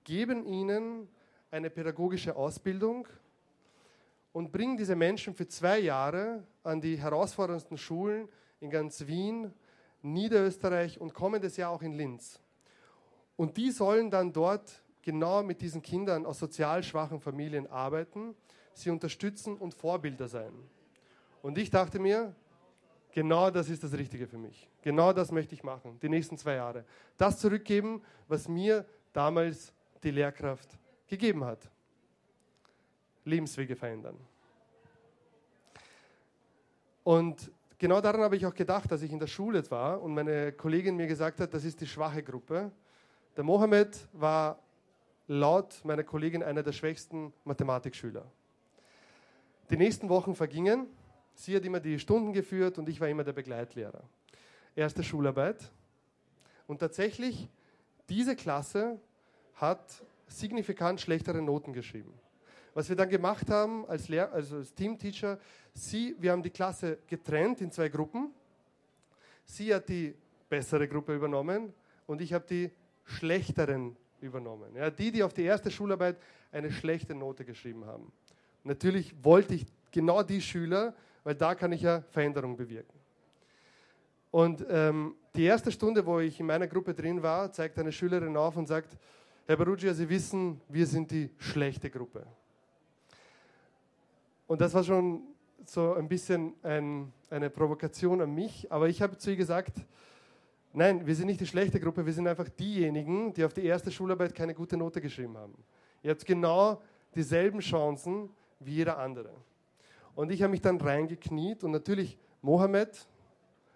geben 0.05 0.45
ihnen 0.45 1.09
eine 1.51 1.71
pädagogische 1.71 2.37
Ausbildung 2.37 3.09
und 4.33 4.53
bringen 4.53 4.77
diese 4.77 4.95
Menschen 4.95 5.33
für 5.33 5.49
zwei 5.49 5.79
Jahre 5.79 6.47
an 6.65 6.83
die 6.83 6.99
herausforderndsten 6.99 7.79
Schulen 7.79 8.29
in 8.61 8.69
ganz 8.69 9.07
Wien, 9.07 9.51
Niederösterreich 10.03 11.01
und 11.01 11.15
kommendes 11.15 11.57
Jahr 11.57 11.71
auch 11.71 11.81
in 11.81 11.95
Linz. 11.95 12.39
Und 13.37 13.57
die 13.57 13.71
sollen 13.71 14.11
dann 14.11 14.35
dort 14.35 14.83
genau 15.01 15.43
mit 15.43 15.63
diesen 15.63 15.81
Kindern 15.81 16.27
aus 16.27 16.41
sozial 16.41 16.83
schwachen 16.83 17.21
Familien 17.21 17.67
arbeiten, 17.67 18.35
sie 18.75 18.91
unterstützen 18.91 19.57
und 19.57 19.73
Vorbilder 19.73 20.29
sein. 20.29 20.53
Und 21.43 21.59
ich 21.59 21.71
dachte 21.71 21.99
mir, 21.99 22.35
genau 23.13 23.51
das 23.51 23.69
ist 23.69 23.83
das 23.83 23.93
Richtige 23.93 24.27
für 24.27 24.39
mich. 24.39 24.69
Genau 24.83 25.13
das 25.13 25.33
möchte 25.33 25.55
ich 25.55 25.63
machen, 25.63 25.99
die 26.01 26.09
nächsten 26.09 26.37
zwei 26.37 26.55
Jahre. 26.55 26.85
Das 27.17 27.39
zurückgeben, 27.39 28.03
was 28.29 28.49
mir 28.49 28.85
damals 29.13 29.73
die 30.03 30.11
Lehrkraft 30.11 30.79
gegeben 31.07 31.45
hat. 31.45 31.71
Lebenswege 33.25 33.77
verändern. 33.77 34.17
Und 37.03 37.51
genau 37.79 38.01
daran 38.01 38.23
habe 38.23 38.37
ich 38.37 38.47
auch 38.47 38.55
gedacht, 38.55 38.91
als 38.93 39.03
ich 39.03 39.13
in 39.13 39.19
der 39.19 39.27
Schule 39.27 39.69
war 39.71 40.01
und 40.01 40.15
meine 40.15 40.53
Kollegin 40.53 40.97
mir 40.97 41.07
gesagt 41.07 41.41
hat, 41.41 41.53
das 41.53 41.65
ist 41.65 41.81
die 41.81 41.87
schwache 41.87 42.23
Gruppe. 42.23 42.71
Der 43.37 43.45
Mohammed 43.45 44.09
war 44.13 44.59
laut 45.27 45.81
meiner 45.85 46.05
Kollegin 46.05 46.43
einer 46.43 46.63
der 46.63 46.73
schwächsten 46.73 47.33
Mathematikschüler. 47.45 48.25
Die 49.71 49.77
nächsten 49.77 50.09
Wochen 50.09 50.35
vergingen. 50.35 50.89
Sie 51.41 51.57
hat 51.57 51.65
immer 51.65 51.81
die 51.81 51.99
Stunden 51.99 52.35
geführt 52.35 52.77
und 52.77 52.87
ich 52.91 53.01
war 53.01 53.09
immer 53.09 53.25
der 53.25 53.33
Begleitlehrer. 53.33 54.03
Erste 54.77 55.03
Schularbeit. 55.03 55.73
Und 56.67 56.81
tatsächlich, 56.81 57.49
diese 58.11 58.37
Klasse 58.37 59.01
hat 59.55 60.03
signifikant 60.27 61.01
schlechtere 61.01 61.41
Noten 61.41 61.73
geschrieben. 61.73 62.13
Was 62.75 62.91
wir 62.91 62.97
dann 62.97 63.09
gemacht 63.09 63.49
haben 63.49 63.87
als, 63.87 64.09
Lehr 64.09 64.31
also 64.31 64.57
als 64.57 64.75
Teamteacher, 64.75 65.39
sie, 65.73 66.15
wir 66.19 66.33
haben 66.33 66.43
die 66.43 66.51
Klasse 66.51 66.99
getrennt 67.07 67.63
in 67.63 67.73
zwei 67.73 67.89
Gruppen. 67.89 68.35
Sie 69.47 69.75
hat 69.75 69.89
die 69.89 70.15
bessere 70.51 70.87
Gruppe 70.89 71.15
übernommen 71.15 71.73
und 72.07 72.21
ich 72.21 72.35
habe 72.35 72.45
die 72.47 72.71
schlechteren 73.05 73.97
übernommen. 74.21 74.77
Ja, 74.77 74.91
die, 74.91 75.11
die 75.11 75.23
auf 75.23 75.33
die 75.33 75.45
erste 75.45 75.71
Schularbeit 75.71 76.19
eine 76.53 76.71
schlechte 76.71 77.15
Note 77.15 77.47
geschrieben 77.47 77.87
haben. 77.87 78.13
Natürlich 78.63 79.15
wollte 79.25 79.55
ich 79.55 79.65
genau 79.91 80.23
die 80.23 80.43
Schüler, 80.43 80.95
weil 81.25 81.35
da 81.35 81.55
kann 81.55 81.73
ich 81.73 81.83
ja 81.83 82.03
Veränderung 82.11 82.57
bewirken. 82.57 82.99
Und 84.31 84.65
ähm, 84.69 85.15
die 85.35 85.45
erste 85.45 85.73
Stunde, 85.73 86.05
wo 86.07 86.21
ich 86.21 86.39
in 86.39 86.47
meiner 86.47 86.67
Gruppe 86.67 86.95
drin 86.95 87.23
war, 87.23 87.53
zeigt 87.53 87.79
eine 87.79 87.93
Schülerin 87.93 88.37
auf 88.37 88.57
und 88.57 88.67
sagt, 88.67 88.97
Herr 89.47 89.57
Barugia, 89.57 89.93
Sie 89.93 90.09
wissen, 90.09 90.61
wir 90.69 90.87
sind 90.87 91.11
die 91.11 91.31
schlechte 91.39 91.91
Gruppe. 91.91 92.25
Und 94.47 94.61
das 94.61 94.75
war 94.75 94.85
schon 94.85 95.23
so 95.65 95.95
ein 95.95 96.09
bisschen 96.09 96.55
ein, 96.63 97.13
eine 97.31 97.51
Provokation 97.51 98.21
an 98.21 98.35
mich. 98.35 98.71
Aber 98.71 98.89
ich 98.89 99.03
habe 99.03 99.17
zu 99.17 99.31
ihr 99.31 99.37
gesagt, 99.37 99.77
nein, 100.73 101.07
wir 101.07 101.15
sind 101.15 101.27
nicht 101.27 101.41
die 101.41 101.47
schlechte 101.47 101.81
Gruppe, 101.81 102.05
wir 102.05 102.13
sind 102.13 102.27
einfach 102.27 102.49
diejenigen, 102.49 103.33
die 103.33 103.45
auf 103.45 103.53
die 103.53 103.65
erste 103.65 103.91
Schularbeit 103.91 104.35
keine 104.35 104.55
gute 104.55 104.77
Note 104.77 105.01
geschrieben 105.01 105.37
haben. 105.37 105.55
Ihr 106.03 106.11
habt 106.11 106.25
genau 106.25 106.81
dieselben 107.15 107.61
Chancen 107.61 108.31
wie 108.59 108.75
jeder 108.75 108.99
andere. 108.99 109.31
Und 110.21 110.31
ich 110.31 110.43
habe 110.43 110.51
mich 110.51 110.61
dann 110.61 110.79
reingekniet 110.79 111.65
und 111.65 111.71
natürlich 111.71 112.19
Mohammed, 112.43 113.09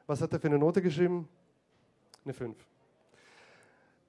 was 0.07 0.21
hat 0.21 0.31
er 0.35 0.39
für 0.39 0.49
eine 0.49 0.59
Note 0.59 0.83
geschrieben? 0.83 1.27
Eine 2.23 2.35
5. 2.35 2.55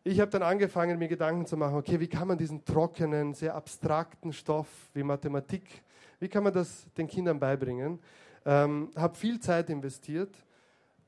Ich 0.04 0.20
habe 0.20 0.30
dann 0.32 0.44
angefangen, 0.44 1.00
mir 1.00 1.08
Gedanken 1.08 1.46
zu 1.46 1.56
machen, 1.56 1.78
okay, 1.78 1.98
wie 2.02 2.10
kann 2.10 2.28
man 2.28 2.38
diesen 2.38 2.66
trockenen, 2.66 3.34
sehr 3.34 3.56
abstrakten 3.56 4.34
Stoff 4.34 4.68
wie 4.94 5.02
Mathematik 5.02 5.82
wie 6.20 6.28
kann 6.28 6.44
man 6.44 6.52
das 6.52 6.86
den 6.98 7.08
Kindern 7.08 7.40
beibringen? 7.40 8.00
Ähm, 8.46 8.92
habe 8.98 9.16
viel 9.16 9.40
Zeit 9.40 9.70
investiert 9.70 10.36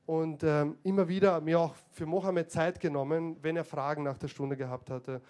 und 0.06 0.42
ähm, 0.44 0.78
immer 0.82 1.08
wieder 1.08 1.42
mir 1.42 1.60
auch 1.60 1.74
für 1.90 2.06
Mohammed 2.06 2.50
Zeit 2.50 2.80
genommen, 2.80 3.36
wenn 3.42 3.54
er 3.54 3.64
Fragen 3.64 4.02
nach 4.02 4.16
der 4.16 4.28
Stunde 4.28 4.56
gehabt 4.56 4.88
hatte, 4.88 5.20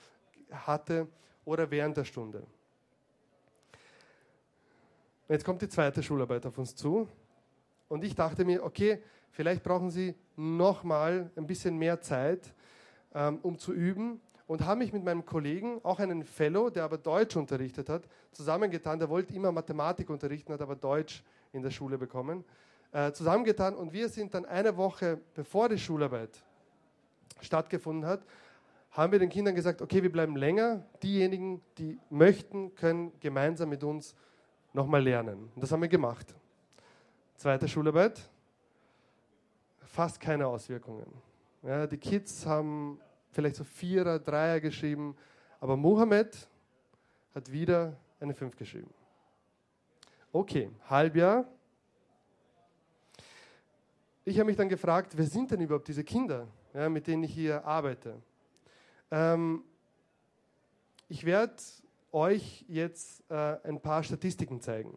hatte 0.52 1.08
oder 1.44 1.68
während 1.72 1.96
der 1.96 2.04
Stunde. 2.04 2.46
Jetzt 5.30 5.44
kommt 5.44 5.60
die 5.60 5.68
zweite 5.68 6.02
Schularbeit 6.02 6.46
auf 6.46 6.56
uns 6.56 6.74
zu 6.74 7.06
und 7.88 8.02
ich 8.02 8.14
dachte 8.14 8.46
mir, 8.46 8.64
okay, 8.64 9.02
vielleicht 9.30 9.62
brauchen 9.62 9.90
Sie 9.90 10.14
noch 10.36 10.84
mal 10.84 11.30
ein 11.36 11.46
bisschen 11.46 11.76
mehr 11.76 12.00
Zeit, 12.00 12.54
ähm, 13.14 13.38
um 13.42 13.58
zu 13.58 13.74
üben 13.74 14.22
und 14.46 14.64
habe 14.64 14.78
mich 14.78 14.94
mit 14.94 15.04
meinem 15.04 15.26
Kollegen, 15.26 15.80
auch 15.82 15.98
einen 15.98 16.24
Fellow, 16.24 16.70
der 16.70 16.84
aber 16.84 16.96
Deutsch 16.96 17.36
unterrichtet 17.36 17.90
hat, 17.90 18.08
zusammengetan. 18.32 18.98
Der 18.98 19.10
wollte 19.10 19.34
immer 19.34 19.52
Mathematik 19.52 20.08
unterrichten, 20.08 20.50
hat 20.54 20.62
aber 20.62 20.76
Deutsch 20.76 21.22
in 21.52 21.60
der 21.60 21.72
Schule 21.72 21.98
bekommen. 21.98 22.42
Äh, 22.92 23.12
zusammengetan 23.12 23.74
und 23.74 23.92
wir 23.92 24.08
sind 24.08 24.32
dann 24.32 24.46
eine 24.46 24.78
Woche 24.78 25.20
bevor 25.34 25.68
die 25.68 25.76
Schularbeit 25.76 26.42
stattgefunden 27.42 28.08
hat, 28.08 28.24
haben 28.92 29.12
wir 29.12 29.18
den 29.18 29.28
Kindern 29.28 29.54
gesagt, 29.54 29.82
okay, 29.82 30.02
wir 30.02 30.10
bleiben 30.10 30.36
länger. 30.36 30.86
Diejenigen, 31.02 31.60
die 31.76 31.98
möchten, 32.08 32.74
können 32.74 33.12
gemeinsam 33.20 33.68
mit 33.68 33.84
uns 33.84 34.14
nochmal 34.72 35.02
lernen. 35.02 35.50
Und 35.54 35.62
das 35.62 35.72
haben 35.72 35.82
wir 35.82 35.88
gemacht. 35.88 36.34
Zweite 37.36 37.68
Schularbeit, 37.68 38.28
fast 39.80 40.20
keine 40.20 40.46
Auswirkungen. 40.46 41.06
Ja, 41.62 41.86
die 41.86 41.98
Kids 41.98 42.46
haben 42.46 43.00
vielleicht 43.30 43.56
so 43.56 43.64
Vierer, 43.64 44.18
Dreier 44.18 44.60
geschrieben, 44.60 45.16
aber 45.60 45.76
Mohammed 45.76 46.48
hat 47.34 47.50
wieder 47.50 47.96
eine 48.20 48.34
Fünf 48.34 48.56
geschrieben. 48.56 48.92
Okay, 50.32 50.70
Halbjahr. 50.88 51.46
Ich 54.24 54.38
habe 54.38 54.46
mich 54.46 54.56
dann 54.56 54.68
gefragt, 54.68 55.16
wer 55.16 55.24
sind 55.24 55.50
denn 55.50 55.60
überhaupt 55.60 55.88
diese 55.88 56.04
Kinder, 56.04 56.46
ja, 56.74 56.88
mit 56.88 57.06
denen 57.06 57.22
ich 57.22 57.32
hier 57.32 57.64
arbeite? 57.64 58.20
Ähm, 59.10 59.64
ich 61.08 61.24
werde 61.24 61.56
euch 62.12 62.64
jetzt 62.68 63.22
äh, 63.30 63.56
ein 63.64 63.80
paar 63.80 64.02
Statistiken 64.02 64.60
zeigen. 64.60 64.96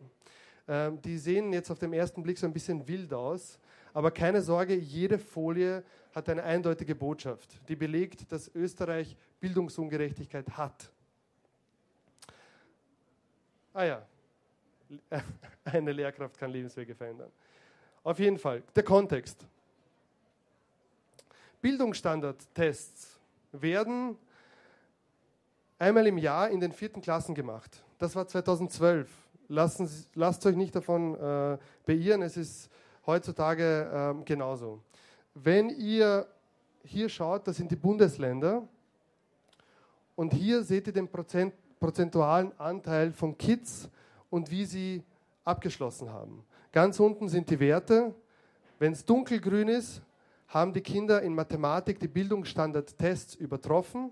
Ähm, 0.68 1.02
die 1.02 1.18
sehen 1.18 1.52
jetzt 1.54 1.70
auf 1.72 1.80
den 1.80 1.94
ersten 1.94 2.24
Blick 2.24 2.38
so 2.38 2.46
ein 2.46 2.54
bisschen 2.54 2.88
wild 2.88 3.14
aus, 3.14 3.60
aber 3.94 4.12
keine 4.12 4.42
Sorge, 4.42 4.76
jede 4.76 5.20
Folie 5.20 5.84
hat 6.14 6.30
eine 6.30 6.44
eindeutige 6.44 6.96
Botschaft, 6.96 7.60
die 7.68 7.76
belegt, 7.76 8.32
dass 8.32 8.54
Österreich 8.54 9.16
Bildungsungerechtigkeit 9.40 10.50
hat. 10.58 10.92
Ah 13.74 13.84
ja, 13.84 14.06
eine 15.64 15.92
Lehrkraft 15.92 16.38
kann 16.38 16.52
Lebenswege 16.52 16.94
verändern. 16.94 17.32
Auf 18.04 18.20
jeden 18.20 18.38
Fall, 18.38 18.64
der 18.76 18.84
Kontext. 18.84 19.46
Bildungsstandardtests 21.62 23.20
werden 23.52 24.18
einmal 25.82 26.06
im 26.06 26.20
Jahr 26.20 26.50
in 26.50 26.60
den 26.60 26.72
vierten 26.72 27.02
Klassen 27.02 27.34
gemacht. 27.34 27.84
Das 27.98 28.16
war 28.16 28.28
2012. 28.28 29.10
Lassen, 29.48 29.90
lasst 30.14 30.46
euch 30.46 30.56
nicht 30.56 30.74
davon 30.74 31.16
äh, 31.16 31.58
beirren, 31.86 32.22
es 32.22 32.38
ist 32.38 32.70
heutzutage 33.06 34.16
äh, 34.18 34.24
genauso. 34.24 34.80
Wenn 35.34 35.70
ihr 35.70 36.26
hier 36.86 37.10
schaut, 37.10 37.48
das 37.48 37.58
sind 37.58 37.70
die 37.70 37.76
Bundesländer 37.76 38.66
und 40.16 40.34
hier 40.34 40.64
seht 40.64 40.88
ihr 40.88 40.94
den 40.94 41.10
Prozent, 41.10 41.54
prozentualen 41.82 42.58
Anteil 42.60 43.12
von 43.12 43.38
Kids 43.38 43.90
und 44.30 44.50
wie 44.52 44.64
sie 44.64 45.04
abgeschlossen 45.44 46.14
haben. 46.14 46.46
Ganz 46.72 46.98
unten 47.00 47.28
sind 47.28 47.50
die 47.50 47.60
Werte. 47.60 48.14
Wenn 48.80 48.94
es 48.94 49.04
dunkelgrün 49.04 49.68
ist, 49.68 50.02
haben 50.48 50.72
die 50.72 50.82
Kinder 50.82 51.22
in 51.22 51.36
Mathematik 51.36 52.00
die 52.00 52.08
Bildungsstandardtests 52.08 53.36
übertroffen. 53.36 54.12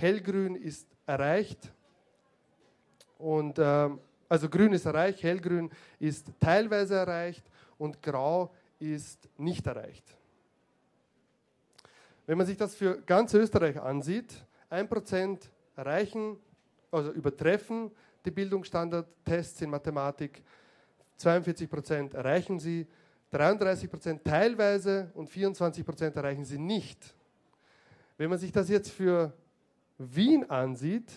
Hellgrün 0.00 0.56
ist 0.56 0.88
erreicht. 1.06 1.72
Und, 3.18 3.58
äh, 3.58 3.90
also 4.28 4.48
grün 4.48 4.72
ist 4.72 4.86
erreicht, 4.86 5.22
hellgrün 5.22 5.70
ist 5.98 6.32
teilweise 6.38 6.94
erreicht 6.94 7.44
und 7.76 8.00
grau 8.02 8.54
ist 8.78 9.28
nicht 9.36 9.66
erreicht. 9.66 10.04
Wenn 12.26 12.38
man 12.38 12.46
sich 12.46 12.56
das 12.56 12.74
für 12.74 13.02
ganz 13.02 13.34
Österreich 13.34 13.80
ansieht, 13.80 14.32
1% 14.70 15.50
erreichen, 15.76 16.38
also 16.90 17.10
übertreffen 17.10 17.90
die 18.24 18.30
Bildungsstandardtests 18.30 19.60
in 19.62 19.70
Mathematik, 19.70 20.42
42% 21.18 22.14
erreichen 22.14 22.58
sie, 22.58 22.86
33% 23.32 24.22
teilweise 24.24 25.10
und 25.14 25.28
24% 25.28 26.14
erreichen 26.16 26.44
sie 26.44 26.58
nicht. 26.58 27.14
Wenn 28.16 28.30
man 28.30 28.38
sich 28.38 28.52
das 28.52 28.68
jetzt 28.68 28.90
für 28.90 29.32
Wien 30.00 30.48
ansieht, 30.48 31.12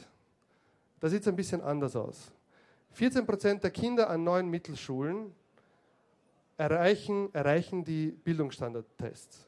da 0.99 1.07
sieht 1.07 1.21
es 1.21 1.27
ein 1.29 1.37
bisschen 1.37 1.61
anders 1.61 1.95
aus. 1.95 2.31
14% 2.97 3.61
der 3.61 3.71
Kinder 3.71 4.09
an 4.09 4.25
neuen 4.25 4.49
Mittelschulen 4.49 5.33
erreichen, 6.57 7.33
erreichen 7.33 7.85
die 7.85 8.07
Bildungsstandardtests. 8.07 9.47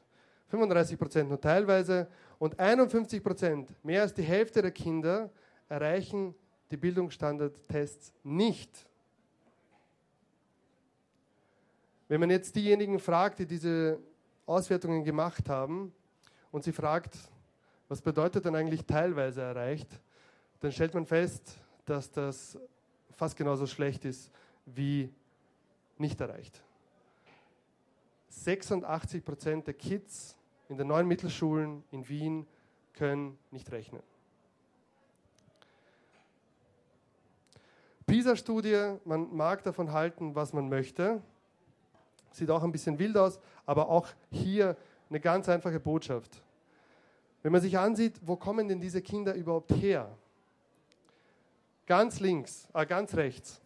35% 0.50 1.24
nur 1.24 1.40
teilweise 1.40 2.08
und 2.38 2.58
51%, 2.58 3.68
mehr 3.82 4.02
als 4.02 4.14
die 4.14 4.22
Hälfte 4.22 4.62
der 4.62 4.70
Kinder, 4.70 5.30
erreichen 5.68 6.34
die 6.70 6.78
Bildungsstandardtests 6.78 8.14
nicht. 8.24 8.86
Wenn 12.08 12.20
man 12.20 12.30
jetzt 12.30 12.56
diejenigen 12.56 12.98
fragt, 12.98 13.40
die 13.40 13.46
diese 13.46 13.98
Auswertungen 14.46 15.04
gemacht 15.04 15.48
haben, 15.50 15.92
und 16.52 16.64
sie 16.64 16.72
fragt, 16.72 17.18
was 17.88 18.00
bedeutet 18.00 18.44
denn 18.44 18.54
eigentlich 18.54 18.84
teilweise 18.84 19.42
erreicht, 19.42 19.88
dann 20.60 20.72
stellt 20.72 20.94
man 20.94 21.06
fest, 21.06 21.58
dass 21.84 22.10
das 22.10 22.58
fast 23.14 23.36
genauso 23.36 23.66
schlecht 23.66 24.04
ist 24.04 24.30
wie 24.64 25.12
nicht 25.98 26.20
erreicht. 26.20 26.62
86 28.28 29.24
Prozent 29.24 29.66
der 29.66 29.74
Kids 29.74 30.36
in 30.68 30.76
den 30.76 30.88
neuen 30.88 31.06
Mittelschulen 31.06 31.84
in 31.90 32.08
Wien 32.08 32.46
können 32.92 33.38
nicht 33.50 33.70
rechnen. 33.70 34.02
PISA-Studie, 38.06 38.98
man 39.04 39.34
mag 39.34 39.62
davon 39.64 39.92
halten, 39.92 40.34
was 40.34 40.52
man 40.52 40.68
möchte. 40.68 41.20
Sieht 42.30 42.50
auch 42.50 42.62
ein 42.62 42.70
bisschen 42.70 42.98
wild 42.98 43.16
aus, 43.16 43.40
aber 43.64 43.88
auch 43.88 44.08
hier 44.30 44.76
eine 45.08 45.18
ganz 45.18 45.48
einfache 45.48 45.80
Botschaft. 45.80 46.42
Wenn 47.46 47.52
man 47.52 47.62
sich 47.62 47.78
ansieht, 47.78 48.18
wo 48.22 48.34
kommen 48.34 48.66
denn 48.66 48.80
diese 48.80 49.00
Kinder 49.00 49.32
überhaupt 49.32 49.70
her? 49.76 50.10
Ganz 51.86 52.18
links, 52.18 52.66
äh, 52.74 52.84
ganz 52.84 53.14
rechts. 53.14 53.60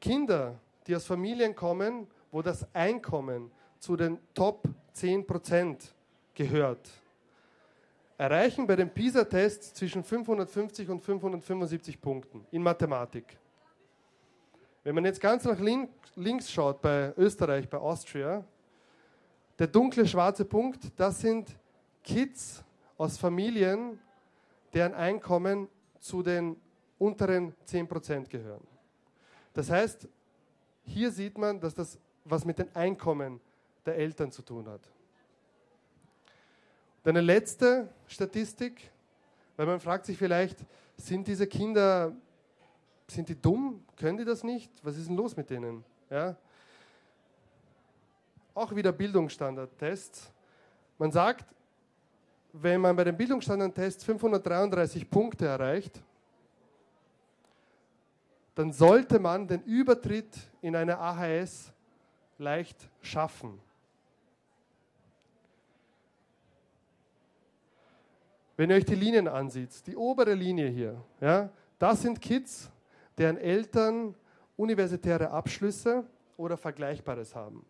Kinder, 0.00 0.58
die 0.84 0.96
aus 0.96 1.06
Familien 1.06 1.54
kommen, 1.54 2.08
wo 2.32 2.42
das 2.42 2.66
Einkommen 2.74 3.52
zu 3.78 3.94
den 3.94 4.18
Top 4.34 4.64
10% 4.96 5.94
gehört, 6.34 6.90
erreichen 8.18 8.66
bei 8.66 8.74
den 8.74 8.90
PISA-Tests 8.90 9.74
zwischen 9.74 10.02
550 10.02 10.88
und 10.90 11.04
575 11.04 12.00
Punkten 12.00 12.44
in 12.50 12.64
Mathematik. 12.64 13.38
Wenn 14.82 14.96
man 14.96 15.04
jetzt 15.04 15.20
ganz 15.20 15.44
nach 15.44 15.60
links 16.16 16.50
schaut, 16.50 16.82
bei 16.82 17.14
Österreich, 17.16 17.68
bei 17.68 17.78
Austria, 17.78 18.44
der 19.58 19.66
dunkle 19.66 20.06
schwarze 20.06 20.44
Punkt, 20.44 20.92
das 20.96 21.20
sind 21.20 21.48
Kids 22.02 22.62
aus 22.96 23.18
Familien, 23.18 23.98
deren 24.72 24.94
Einkommen 24.94 25.68
zu 26.00 26.22
den 26.22 26.56
unteren 26.98 27.54
10% 27.68 28.28
gehören. 28.28 28.66
Das 29.52 29.70
heißt, 29.70 30.08
hier 30.84 31.10
sieht 31.10 31.38
man, 31.38 31.60
dass 31.60 31.74
das 31.74 31.98
was 32.24 32.44
mit 32.44 32.58
den 32.58 32.74
Einkommen 32.74 33.40
der 33.84 33.96
Eltern 33.96 34.30
zu 34.30 34.42
tun 34.42 34.68
hat. 34.68 34.80
Und 37.02 37.08
eine 37.08 37.20
letzte 37.20 37.88
Statistik, 38.06 38.90
weil 39.56 39.66
man 39.66 39.80
fragt 39.80 40.06
sich 40.06 40.16
vielleicht, 40.16 40.64
sind 40.96 41.26
diese 41.26 41.46
Kinder, 41.46 42.14
sind 43.08 43.28
die 43.28 43.40
dumm? 43.40 43.84
Können 43.96 44.18
die 44.18 44.24
das 44.24 44.44
nicht? 44.44 44.70
Was 44.84 44.96
ist 44.96 45.08
denn 45.08 45.16
los 45.16 45.36
mit 45.36 45.50
denen? 45.50 45.84
Ja? 46.08 46.36
Auch 48.54 48.74
wieder 48.74 48.92
Bildungsstandardtests. 48.92 50.30
Man 50.98 51.10
sagt, 51.10 51.46
wenn 52.52 52.80
man 52.80 52.94
bei 52.94 53.04
den 53.04 53.16
Bildungsstandardtests 53.16 54.04
533 54.04 55.08
Punkte 55.08 55.46
erreicht, 55.46 56.02
dann 58.54 58.72
sollte 58.72 59.18
man 59.18 59.46
den 59.46 59.62
Übertritt 59.62 60.38
in 60.60 60.76
eine 60.76 60.98
AHS 60.98 61.72
leicht 62.38 62.88
schaffen. 63.00 63.58
Wenn 68.56 68.68
ihr 68.68 68.76
euch 68.76 68.84
die 68.84 68.94
Linien 68.94 69.28
ansieht, 69.28 69.86
die 69.86 69.96
obere 69.96 70.34
Linie 70.34 70.68
hier, 70.68 71.02
ja, 71.20 71.48
das 71.78 72.02
sind 72.02 72.20
Kids, 72.20 72.70
deren 73.16 73.38
Eltern 73.38 74.14
universitäre 74.56 75.30
Abschlüsse 75.30 76.04
oder 76.36 76.56
Vergleichbares 76.58 77.34
haben. 77.34 77.64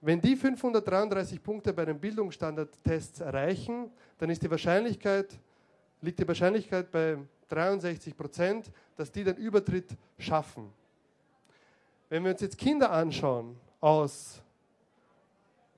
Wenn 0.00 0.20
die 0.20 0.36
533 0.36 1.42
Punkte 1.42 1.72
bei 1.72 1.84
den 1.84 1.98
Bildungsstandardtests 1.98 3.20
erreichen, 3.20 3.90
dann 4.18 4.30
ist 4.30 4.42
die 4.42 4.50
Wahrscheinlichkeit, 4.50 5.38
liegt 6.02 6.18
die 6.18 6.28
Wahrscheinlichkeit 6.28 6.90
bei 6.90 7.18
63 7.48 8.16
Prozent, 8.16 8.70
dass 8.96 9.10
die 9.10 9.24
den 9.24 9.36
Übertritt 9.36 9.96
schaffen. 10.18 10.70
Wenn 12.08 12.24
wir 12.24 12.32
uns 12.32 12.40
jetzt 12.40 12.58
Kinder 12.58 12.90
anschauen 12.90 13.56
aus 13.80 14.40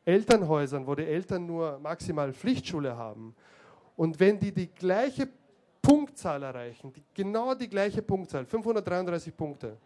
Elternhäusern, 0.04 0.86
wo 0.86 0.94
die 0.94 1.04
Eltern 1.04 1.46
nur 1.46 1.78
maximal 1.78 2.32
Pflichtschule 2.32 2.96
haben, 2.96 3.34
und 3.96 4.18
wenn 4.20 4.38
die 4.38 4.52
die 4.52 4.68
gleiche 4.68 5.28
Punktzahl 5.82 6.42
erreichen, 6.42 6.92
die, 6.92 7.02
genau 7.14 7.54
die 7.54 7.68
gleiche 7.68 8.02
Punktzahl, 8.02 8.44
533 8.44 9.36
Punkte, 9.36 9.76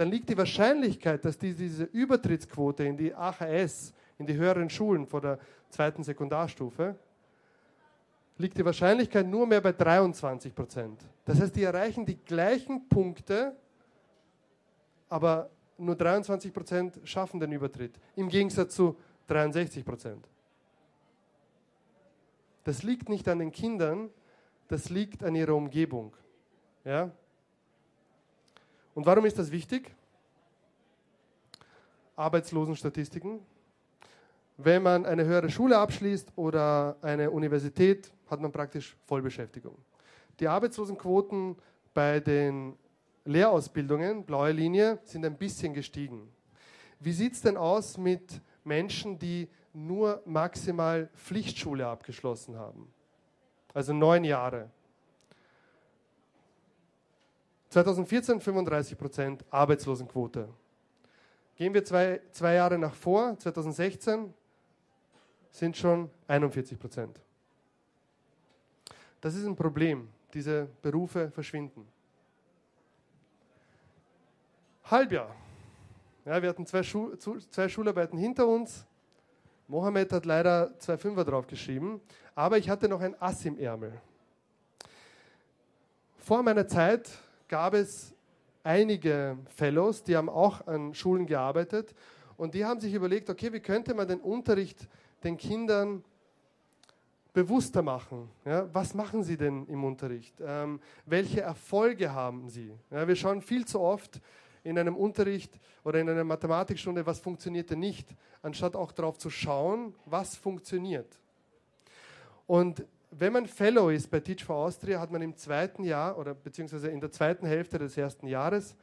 dann 0.00 0.10
liegt 0.10 0.30
die 0.30 0.38
Wahrscheinlichkeit, 0.38 1.22
dass 1.26 1.36
die 1.36 1.52
diese 1.52 1.84
Übertrittsquote 1.84 2.84
in 2.84 2.96
die 2.96 3.14
AHS, 3.14 3.92
in 4.16 4.24
die 4.24 4.32
höheren 4.32 4.70
Schulen 4.70 5.06
vor 5.06 5.20
der 5.20 5.38
zweiten 5.68 6.02
Sekundarstufe, 6.02 6.96
liegt 8.38 8.56
die 8.56 8.64
Wahrscheinlichkeit 8.64 9.26
nur 9.26 9.46
mehr 9.46 9.60
bei 9.60 9.72
23 9.72 10.54
Prozent. 10.54 11.04
Das 11.26 11.38
heißt, 11.38 11.54
die 11.54 11.64
erreichen 11.64 12.06
die 12.06 12.16
gleichen 12.16 12.88
Punkte, 12.88 13.54
aber 15.10 15.50
nur 15.76 15.96
23 15.96 16.50
Prozent 16.50 16.98
schaffen 17.04 17.38
den 17.38 17.52
Übertritt, 17.52 18.00
im 18.16 18.30
Gegensatz 18.30 18.74
zu 18.74 18.96
63 19.26 19.84
Prozent. 19.84 20.26
Das 22.64 22.82
liegt 22.82 23.10
nicht 23.10 23.28
an 23.28 23.40
den 23.40 23.52
Kindern, 23.52 24.08
das 24.66 24.88
liegt 24.88 25.22
an 25.22 25.34
ihrer 25.34 25.54
Umgebung. 25.54 26.16
Ja? 26.86 27.10
Und 28.94 29.06
warum 29.06 29.24
ist 29.24 29.38
das 29.38 29.50
wichtig? 29.50 29.94
Arbeitslosenstatistiken. 32.16 33.40
Wenn 34.56 34.82
man 34.82 35.06
eine 35.06 35.24
höhere 35.24 35.48
Schule 35.48 35.78
abschließt 35.78 36.32
oder 36.36 36.96
eine 37.00 37.30
Universität, 37.30 38.12
hat 38.28 38.40
man 38.40 38.52
praktisch 38.52 38.94
Vollbeschäftigung. 39.06 39.76
Die 40.38 40.48
Arbeitslosenquoten 40.48 41.56
bei 41.94 42.20
den 42.20 42.76
Lehrausbildungen, 43.24 44.24
blaue 44.24 44.52
Linie, 44.52 44.98
sind 45.04 45.24
ein 45.24 45.36
bisschen 45.36 45.72
gestiegen. 45.72 46.28
Wie 46.98 47.12
sieht 47.12 47.32
es 47.32 47.40
denn 47.40 47.56
aus 47.56 47.96
mit 47.96 48.40
Menschen, 48.64 49.18
die 49.18 49.48
nur 49.72 50.20
maximal 50.26 51.08
Pflichtschule 51.14 51.86
abgeschlossen 51.86 52.56
haben? 52.56 52.92
Also 53.72 53.92
neun 53.92 54.24
Jahre. 54.24 54.70
2014 57.70 58.40
35 58.40 58.98
Prozent 58.98 59.44
Arbeitslosenquote. 59.48 60.48
Gehen 61.54 61.72
wir 61.72 61.84
zwei, 61.84 62.20
zwei 62.32 62.54
Jahre 62.54 62.78
nach 62.78 62.94
vor, 62.94 63.38
2016 63.38 64.34
sind 65.52 65.76
schon 65.76 66.10
41 66.26 66.78
Prozent. 66.78 67.20
Das 69.20 69.34
ist 69.34 69.44
ein 69.44 69.54
Problem. 69.54 70.08
Diese 70.32 70.68
Berufe 70.80 71.30
verschwinden. 71.30 71.86
Halbjahr. 74.84 75.34
Ja, 76.24 76.40
wir 76.40 76.48
hatten 76.48 76.66
zwei, 76.66 76.82
Schu 76.82 77.14
zwei 77.16 77.68
Schularbeiten 77.68 78.18
hinter 78.18 78.46
uns. 78.46 78.84
Mohammed 79.68 80.12
hat 80.12 80.24
leider 80.24 80.76
zwei 80.78 80.96
Fünfer 80.98 81.24
draufgeschrieben, 81.24 82.00
aber 82.34 82.58
ich 82.58 82.68
hatte 82.68 82.88
noch 82.88 83.00
ein 83.00 83.20
Ass 83.22 83.44
im 83.44 83.58
Ärmel. 83.58 84.00
vor 86.18 86.42
meiner 86.42 86.66
Zeit 86.66 87.08
gab 87.50 87.74
es 87.74 88.14
einige 88.62 89.36
Fellows, 89.56 90.04
die 90.04 90.16
haben 90.16 90.28
auch 90.28 90.66
an 90.68 90.94
Schulen 90.94 91.26
gearbeitet 91.26 91.94
und 92.36 92.54
die 92.54 92.64
haben 92.64 92.78
sich 92.78 92.94
überlegt, 92.94 93.28
okay, 93.28 93.52
wie 93.52 93.60
könnte 93.60 93.92
man 93.92 94.06
den 94.06 94.20
Unterricht 94.20 94.88
den 95.24 95.36
Kindern 95.36 96.04
bewusster 97.32 97.82
machen. 97.82 98.28
Ja, 98.44 98.72
was 98.72 98.94
machen 98.94 99.22
sie 99.22 99.36
denn 99.36 99.66
im 99.66 99.84
Unterricht? 99.84 100.34
Ähm, 100.40 100.80
welche 101.06 101.42
Erfolge 101.42 102.12
haben 102.12 102.48
sie? 102.48 102.72
Ja, 102.90 103.06
wir 103.06 103.16
schauen 103.16 103.42
viel 103.42 103.64
zu 103.64 103.80
oft 103.80 104.20
in 104.64 104.78
einem 104.78 104.96
Unterricht 104.96 105.52
oder 105.84 106.00
in 106.00 106.08
einer 106.08 106.24
Mathematikstunde, 106.24 107.04
was 107.06 107.18
funktioniert 107.18 107.70
denn 107.70 107.80
nicht, 107.80 108.08
anstatt 108.42 108.76
auch 108.76 108.92
darauf 108.92 109.18
zu 109.18 109.30
schauen, 109.30 109.94
was 110.06 110.36
funktioniert. 110.36 111.18
Und 112.46 112.84
wenn 113.10 113.32
man 113.32 113.46
Fellow 113.46 113.90
ist 113.90 114.10
bei 114.10 114.20
Teach 114.20 114.44
for 114.44 114.56
Austria, 114.56 115.00
hat 115.00 115.10
man 115.10 115.22
im 115.22 115.36
zweiten 115.36 115.82
Jahr 115.82 116.16
oder 116.16 116.34
beziehungsweise 116.34 116.88
in 116.88 117.00
der 117.00 117.10
zweiten 117.10 117.46
Hälfte 117.46 117.78
des 117.78 117.96
ersten 117.96 118.26
Jahres 118.26 118.76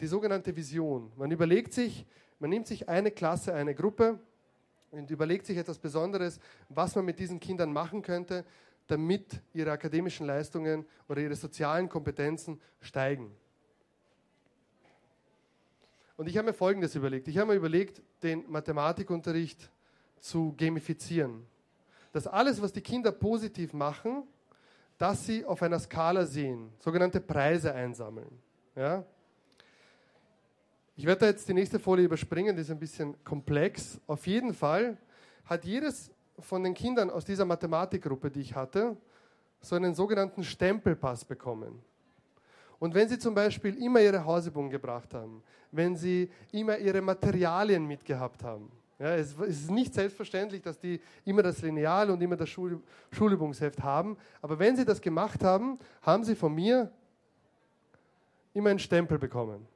die 0.00 0.06
sogenannte 0.06 0.56
Vision. 0.56 1.12
Man 1.16 1.30
überlegt 1.30 1.72
sich, 1.72 2.06
man 2.38 2.50
nimmt 2.50 2.66
sich 2.66 2.88
eine 2.88 3.10
Klasse, 3.10 3.54
eine 3.54 3.74
Gruppe 3.74 4.18
und 4.90 5.10
überlegt 5.10 5.46
sich 5.46 5.58
etwas 5.58 5.78
Besonderes, 5.78 6.40
was 6.68 6.94
man 6.94 7.04
mit 7.04 7.18
diesen 7.18 7.38
Kindern 7.38 7.72
machen 7.72 8.02
könnte, 8.02 8.44
damit 8.86 9.42
ihre 9.52 9.72
akademischen 9.72 10.26
Leistungen 10.26 10.86
oder 11.08 11.20
ihre 11.20 11.36
sozialen 11.36 11.88
Kompetenzen 11.88 12.60
steigen. 12.80 13.30
Und 16.16 16.28
ich 16.28 16.36
habe 16.38 16.48
mir 16.48 16.54
Folgendes 16.54 16.94
überlegt. 16.94 17.28
Ich 17.28 17.36
habe 17.36 17.52
mir 17.52 17.56
überlegt, 17.56 18.00
den 18.22 18.50
Mathematikunterricht 18.50 19.70
zu 20.18 20.54
gamifizieren. 20.56 21.46
Dass 22.16 22.26
alles, 22.26 22.62
was 22.62 22.72
die 22.72 22.80
Kinder 22.80 23.12
positiv 23.12 23.74
machen, 23.74 24.22
dass 24.96 25.26
sie 25.26 25.44
auf 25.44 25.62
einer 25.62 25.78
Skala 25.78 26.24
sehen, 26.24 26.70
sogenannte 26.78 27.20
Preise 27.20 27.74
einsammeln. 27.74 28.30
Ja? 28.74 29.04
Ich 30.96 31.04
werde 31.04 31.20
da 31.20 31.26
jetzt 31.26 31.46
die 31.46 31.52
nächste 31.52 31.78
Folie 31.78 32.06
überspringen, 32.06 32.56
die 32.56 32.62
ist 32.62 32.70
ein 32.70 32.78
bisschen 32.78 33.22
komplex. 33.22 34.00
Auf 34.06 34.26
jeden 34.26 34.54
Fall 34.54 34.96
hat 35.44 35.66
jedes 35.66 36.10
von 36.38 36.64
den 36.64 36.72
Kindern 36.72 37.10
aus 37.10 37.26
dieser 37.26 37.44
Mathematikgruppe, 37.44 38.30
die 38.30 38.40
ich 38.40 38.54
hatte, 38.54 38.96
so 39.60 39.76
einen 39.76 39.94
sogenannten 39.94 40.42
Stempelpass 40.42 41.22
bekommen. 41.22 41.82
Und 42.78 42.94
wenn 42.94 43.10
sie 43.10 43.18
zum 43.18 43.34
Beispiel 43.34 43.76
immer 43.76 44.00
ihre 44.00 44.24
Hausübungen 44.24 44.70
gebracht 44.70 45.12
haben, 45.12 45.42
wenn 45.70 45.96
sie 45.96 46.30
immer 46.50 46.78
ihre 46.78 47.02
Materialien 47.02 47.84
mitgehabt 47.86 48.42
haben, 48.42 48.72
ja, 48.98 49.14
es, 49.14 49.34
ist 49.34 49.70
nicht 49.70 49.92
selbstverständlich, 49.92 50.62
dass 50.62 50.78
die 50.78 51.00
immer 51.24 51.42
das 51.42 51.60
Lineal 51.60 52.10
und 52.10 52.22
immer 52.22 52.36
das 52.36 52.48
Schul 52.48 52.80
Schulübungsheft 53.10 53.82
haben, 53.82 54.16
aber 54.40 54.58
wenn 54.58 54.76
sie 54.76 54.84
das 54.84 55.00
gemacht 55.00 55.44
haben, 55.44 55.78
haben 56.00 56.24
sie 56.24 56.34
von 56.34 56.54
mir 56.54 56.90
immer 58.54 58.70
einen 58.70 58.78
Stempel 58.78 59.18
bekommen 59.18 59.66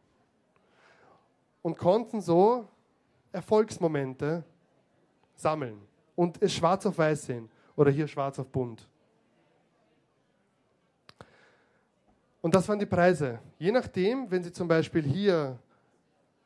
und 1.60 1.76
konnten 1.76 2.22
so 2.22 2.66
Erfolgsmomente 3.30 4.42
sammeln 5.34 5.82
und 6.16 6.42
es 6.42 6.54
schwarz 6.54 6.86
auf 6.86 6.96
weiß 6.96 7.26
sehen 7.26 7.50
oder 7.76 7.90
hier 7.90 8.08
schwarz 8.08 8.38
auf 8.38 8.48
bunt. 8.48 8.88
Und 12.40 12.54
das 12.54 12.66
waren 12.68 12.78
die 12.78 12.86
Preise. 12.86 13.38
Je 13.58 13.70
nachdem, 13.70 14.30
wenn 14.30 14.42
Sie 14.42 14.50
zum 14.50 14.66
Beispiel 14.66 15.02
hier 15.02 15.58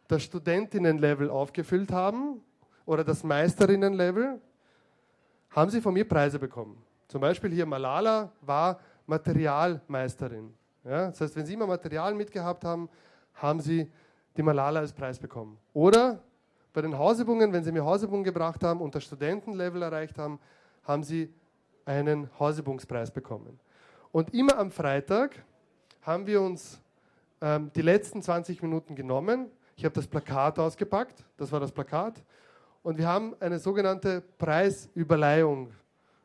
das 0.09 0.25
Studentinnenlevel 0.25 1.31
aufgefüllt 1.31 1.93
haben 1.93 2.43
oder 2.87 3.05
das 3.05 3.23
Meisterinnenlevel, 3.23 4.41
haben 5.51 5.71
Sie 5.71 5.81
von 5.81 5.95
mir 5.95 6.07
Preise 6.07 6.39
bekommen. 6.39 6.83
Zum 7.09 7.21
Beispiel 7.21 7.53
hier 7.53 7.67
Malala 7.67 8.33
war 8.41 8.81
Materialmeisterin. 9.07 10.53
Ja, 10.85 11.07
das 11.07 11.21
heißt, 11.21 11.37
wenn 11.37 11.47
Sie 11.47 11.55
immer 11.55 11.67
Material 11.67 12.15
mitgehabt 12.15 12.65
haben, 12.65 12.89
haben 13.35 13.61
Sie 13.61 13.91
die 14.37 14.43
Malala 14.43 14.81
als 14.81 14.93
Preis 14.93 15.19
bekommen. 15.19 15.59
Oder 15.73 16.21
bei 16.75 16.83
den 16.83 16.99
Hausübungen, 16.99 17.53
wenn 17.53 17.63
sie 17.63 17.71
mir 17.71 17.85
Hausübungen 17.85 18.25
gebracht 18.25 18.63
haben 18.65 18.81
und 18.81 18.95
das 18.95 19.05
Studentenlevel 19.05 19.81
erreicht 19.81 20.19
haben, 20.19 20.41
haben 20.83 21.05
sie 21.05 21.33
einen 21.85 22.29
Hausübungspreis 22.39 23.13
bekommen. 23.13 23.61
Und 24.11 24.35
immer 24.35 24.59
am 24.59 24.73
Freitag 24.73 25.45
haben 26.03 26.27
wir 26.27 26.43
uns 26.43 26.81
ähm, 27.41 27.71
die 27.77 27.83
letzten 27.83 28.23
20 28.23 28.61
Minuten 28.61 28.97
genommen. 28.97 29.51
Ich 29.77 29.85
habe 29.85 29.95
das 29.95 30.07
Plakat 30.07 30.59
ausgepackt, 30.59 31.25
das 31.37 31.53
war 31.53 31.61
das 31.61 31.71
Plakat. 31.71 32.21
Und 32.85 32.99
wir 32.99 33.09
haben 33.09 33.35
eine 33.41 33.59
sogenannte 33.59 34.21
Preisüberleihung 34.37 35.73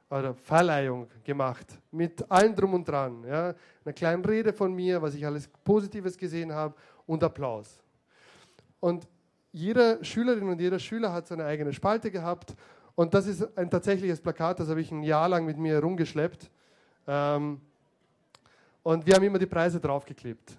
oder 0.09 0.33
Verleihung 0.33 1.07
gemacht 1.23 1.65
mit 1.89 2.29
allem 2.29 2.53
drum 2.53 2.73
und 2.73 2.85
dran. 2.85 3.23
Ja. 3.25 3.53
Eine 3.85 3.93
kleine 3.93 4.27
Rede 4.27 4.51
von 4.51 4.73
mir, 4.73 5.01
was 5.01 5.15
ich 5.15 5.25
alles 5.25 5.47
Positives 5.63 6.17
gesehen 6.17 6.51
habe 6.51 6.75
und 7.07 7.23
Applaus. 7.23 7.81
Und 8.81 9.07
jede 9.53 10.03
Schülerin 10.03 10.49
und 10.49 10.59
jeder 10.59 10.79
Schüler 10.79 11.13
hat 11.13 11.27
seine 11.27 11.45
eigene 11.45 11.71
Spalte 11.71 12.11
gehabt. 12.11 12.53
Und 12.93 13.13
das 13.13 13.25
ist 13.25 13.57
ein 13.57 13.69
tatsächliches 13.69 14.19
Plakat, 14.19 14.59
das 14.59 14.67
habe 14.67 14.81
ich 14.81 14.91
ein 14.91 15.03
Jahr 15.03 15.29
lang 15.29 15.45
mit 15.45 15.57
mir 15.57 15.75
herumgeschleppt. 15.75 16.51
Ähm, 17.07 17.61
und 18.83 19.05
wir 19.05 19.15
haben 19.15 19.23
immer 19.23 19.39
die 19.39 19.45
Preise 19.45 19.79
draufgeklebt. 19.79 20.57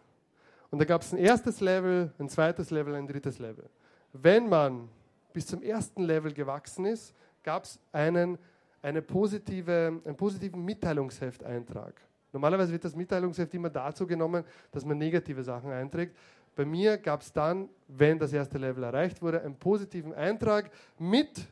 Und 0.71 0.79
da 0.79 0.87
gab 0.87 1.03
es 1.03 1.13
ein 1.13 1.19
erstes 1.19 1.61
Level, 1.61 2.11
ein 2.19 2.31
zweites 2.31 2.71
Level, 2.71 2.95
ein 2.95 3.07
drittes 3.07 3.39
Level. 3.39 3.69
Wenn 4.15 4.49
man 4.49 4.89
bis 5.33 5.47
zum 5.47 5.63
ersten 5.63 6.03
Level 6.03 6.33
gewachsen 6.33 6.85
ist, 6.85 7.15
gab 7.43 7.65
es 7.65 7.79
einen, 7.93 8.39
eine 8.83 9.03
positive, 9.03 10.01
einen 10.05 10.17
positiven 10.17 10.65
Mitteilungshefteintrag. 10.65 11.95
Normalerweise 12.33 12.73
wird 12.73 12.85
das 12.85 12.95
Mitteilungsheft 12.95 13.55
immer 13.55 13.71
dazu 13.71 14.07
genommen, 14.07 14.45
dass 14.71 14.85
man 14.85 14.99
negative 14.99 15.43
Sachen 15.43 15.71
einträgt. 15.71 16.17
Bei 16.55 16.65
mir 16.65 16.99
gab 16.99 17.23
es 17.23 17.33
dann, 17.33 17.69
wenn 17.89 18.19
das 18.19 18.33
erste 18.33 18.59
Level 18.59 18.85
erreicht 18.85 19.23
wurde, 19.23 19.43
einen 19.43 19.57
positiven 19.57 20.15
Eintrag 20.15 20.71
mit 20.99 21.47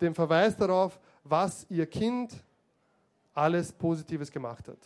dem 0.00 0.14
Verweis 0.14 0.56
darauf, 0.56 0.98
was 1.24 1.66
Ihr 1.70 1.86
Kind 1.86 2.34
alles 3.34 3.72
Positives 3.72 4.30
gemacht 4.30 4.68
hat. 4.68 4.78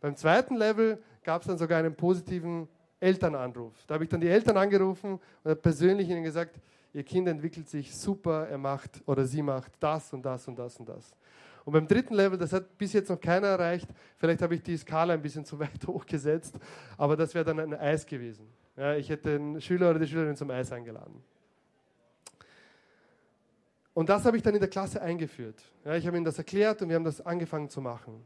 Beim 0.00 0.16
zweiten 0.16 0.56
Level 0.56 1.02
gab 1.22 1.42
es 1.42 1.48
dann 1.48 1.58
sogar 1.58 1.78
einen 1.78 1.94
positiven 1.94 2.68
Elternanruf. 3.00 3.74
Da 3.86 3.94
habe 3.94 4.04
ich 4.04 4.10
dann 4.10 4.20
die 4.20 4.28
Eltern 4.28 4.56
angerufen 4.56 5.20
und 5.44 5.62
persönlich 5.62 6.08
ihnen 6.08 6.22
gesagt, 6.22 6.58
Ihr 6.92 7.04
Kind 7.04 7.28
entwickelt 7.28 7.68
sich 7.68 7.94
super, 7.94 8.48
er 8.48 8.58
macht 8.58 9.02
oder 9.06 9.24
sie 9.26 9.42
macht 9.42 9.72
das 9.80 10.12
und 10.12 10.22
das 10.24 10.48
und 10.48 10.58
das 10.58 10.76
und 10.78 10.88
das. 10.88 11.14
Und 11.64 11.72
beim 11.72 11.86
dritten 11.86 12.14
Level, 12.14 12.38
das 12.38 12.52
hat 12.52 12.78
bis 12.78 12.94
jetzt 12.94 13.10
noch 13.10 13.20
keiner 13.20 13.48
erreicht, 13.48 13.88
vielleicht 14.16 14.40
habe 14.40 14.54
ich 14.54 14.62
die 14.62 14.76
Skala 14.76 15.12
ein 15.12 15.20
bisschen 15.20 15.44
zu 15.44 15.58
weit 15.58 15.86
hochgesetzt, 15.86 16.58
aber 16.96 17.16
das 17.16 17.34
wäre 17.34 17.44
dann 17.44 17.60
ein 17.60 17.74
Eis 17.74 18.06
gewesen. 18.06 18.46
Ja, 18.76 18.94
ich 18.94 19.10
hätte 19.10 19.38
den 19.38 19.60
Schüler 19.60 19.90
oder 19.90 19.98
die 19.98 20.06
Schülerin 20.06 20.36
zum 20.36 20.50
Eis 20.50 20.72
eingeladen. 20.72 21.22
Und 23.92 24.08
das 24.08 24.24
habe 24.24 24.36
ich 24.36 24.42
dann 24.42 24.54
in 24.54 24.60
der 24.60 24.70
Klasse 24.70 25.02
eingeführt. 25.02 25.60
Ja, 25.84 25.96
ich 25.96 26.06
habe 26.06 26.16
ihnen 26.16 26.24
das 26.24 26.38
erklärt 26.38 26.80
und 26.80 26.88
wir 26.88 26.96
haben 26.96 27.04
das 27.04 27.20
angefangen 27.20 27.68
zu 27.68 27.80
machen. 27.80 28.24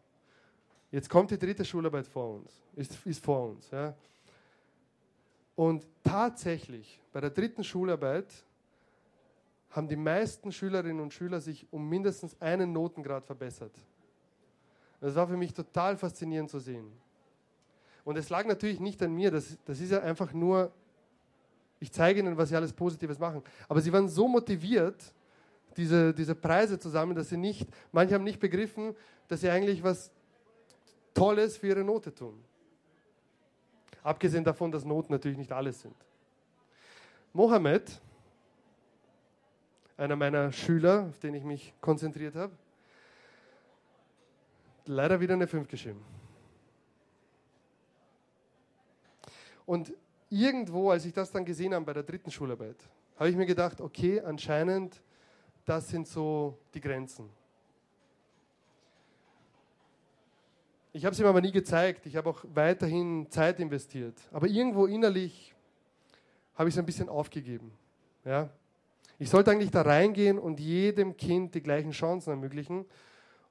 Jetzt 0.90 1.08
kommt 1.08 1.30
die 1.30 1.38
dritte 1.38 1.64
Schularbeit 1.64 2.06
vor 2.06 2.34
uns, 2.34 2.62
ist, 2.76 3.06
ist 3.06 3.24
vor 3.24 3.48
uns. 3.48 3.70
Ja. 3.70 3.96
Und 5.56 5.86
tatsächlich, 6.04 7.00
bei 7.12 7.20
der 7.20 7.30
dritten 7.30 7.64
Schularbeit 7.64 8.44
haben 9.72 9.88
die 9.88 9.96
meisten 9.96 10.52
Schülerinnen 10.52 11.00
und 11.00 11.12
Schüler 11.12 11.40
sich 11.40 11.66
um 11.70 11.88
mindestens 11.88 12.40
einen 12.40 12.72
Notengrad 12.72 13.24
verbessert. 13.24 13.72
Das 15.00 15.14
war 15.16 15.26
für 15.26 15.36
mich 15.36 15.52
total 15.52 15.96
faszinierend 15.96 16.50
zu 16.50 16.60
sehen. 16.60 16.92
Und 18.04 18.16
es 18.16 18.28
lag 18.28 18.46
natürlich 18.46 18.80
nicht 18.80 19.02
an 19.02 19.12
mir, 19.12 19.30
das, 19.30 19.58
das 19.64 19.80
ist 19.80 19.90
ja 19.90 20.00
einfach 20.00 20.32
nur, 20.32 20.72
ich 21.80 21.90
zeige 21.90 22.20
ihnen, 22.20 22.36
was 22.36 22.50
sie 22.50 22.56
alles 22.56 22.72
Positives 22.72 23.18
machen. 23.18 23.42
Aber 23.68 23.80
sie 23.80 23.92
waren 23.92 24.08
so 24.08 24.28
motiviert, 24.28 25.12
diese, 25.76 26.12
diese 26.12 26.34
Preise 26.34 26.78
zu 26.78 26.90
sammeln, 26.90 27.16
dass 27.16 27.30
sie 27.30 27.36
nicht, 27.36 27.68
manche 27.92 28.14
haben 28.14 28.24
nicht 28.24 28.40
begriffen, 28.40 28.94
dass 29.28 29.40
sie 29.40 29.48
eigentlich 29.48 29.82
was 29.82 30.10
Tolles 31.14 31.56
für 31.56 31.68
ihre 31.68 31.84
Note 31.84 32.14
tun. 32.14 32.44
Abgesehen 34.02 34.44
davon, 34.44 34.70
dass 34.70 34.84
Noten 34.84 35.12
natürlich 35.12 35.38
nicht 35.38 35.52
alles 35.52 35.80
sind. 35.80 35.94
Mohammed 37.32 38.00
einer 39.96 40.16
meiner 40.16 40.52
Schüler, 40.52 41.06
auf 41.08 41.18
den 41.18 41.34
ich 41.34 41.44
mich 41.44 41.74
konzentriert 41.80 42.34
habe, 42.34 42.52
leider 44.86 45.20
wieder 45.20 45.34
eine 45.34 45.46
5 45.46 45.68
geschrieben. 45.68 46.02
Und 49.64 49.92
irgendwo, 50.28 50.90
als 50.90 51.04
ich 51.04 51.12
das 51.12 51.30
dann 51.30 51.44
gesehen 51.44 51.74
habe 51.74 51.84
bei 51.84 51.92
der 51.92 52.02
dritten 52.02 52.30
Schularbeit, 52.30 52.76
habe 53.16 53.30
ich 53.30 53.36
mir 53.36 53.46
gedacht, 53.46 53.80
okay, 53.80 54.20
anscheinend, 54.20 55.00
das 55.64 55.88
sind 55.88 56.08
so 56.08 56.58
die 56.74 56.80
Grenzen. 56.80 57.30
Ich 60.94 61.04
habe 61.04 61.14
es 61.14 61.20
ihm 61.20 61.26
aber 61.26 61.40
nie 61.40 61.52
gezeigt. 61.52 62.04
Ich 62.06 62.16
habe 62.16 62.28
auch 62.28 62.44
weiterhin 62.52 63.30
Zeit 63.30 63.60
investiert. 63.60 64.20
Aber 64.30 64.46
irgendwo 64.46 64.86
innerlich 64.86 65.54
habe 66.54 66.68
ich 66.68 66.74
es 66.74 66.78
ein 66.78 66.84
bisschen 66.84 67.08
aufgegeben. 67.08 67.72
Ja? 68.24 68.50
Ich 69.22 69.30
sollte 69.30 69.52
eigentlich 69.52 69.70
da 69.70 69.82
reingehen 69.82 70.36
und 70.36 70.58
jedem 70.58 71.16
Kind 71.16 71.54
die 71.54 71.62
gleichen 71.62 71.92
Chancen 71.92 72.30
ermöglichen 72.30 72.84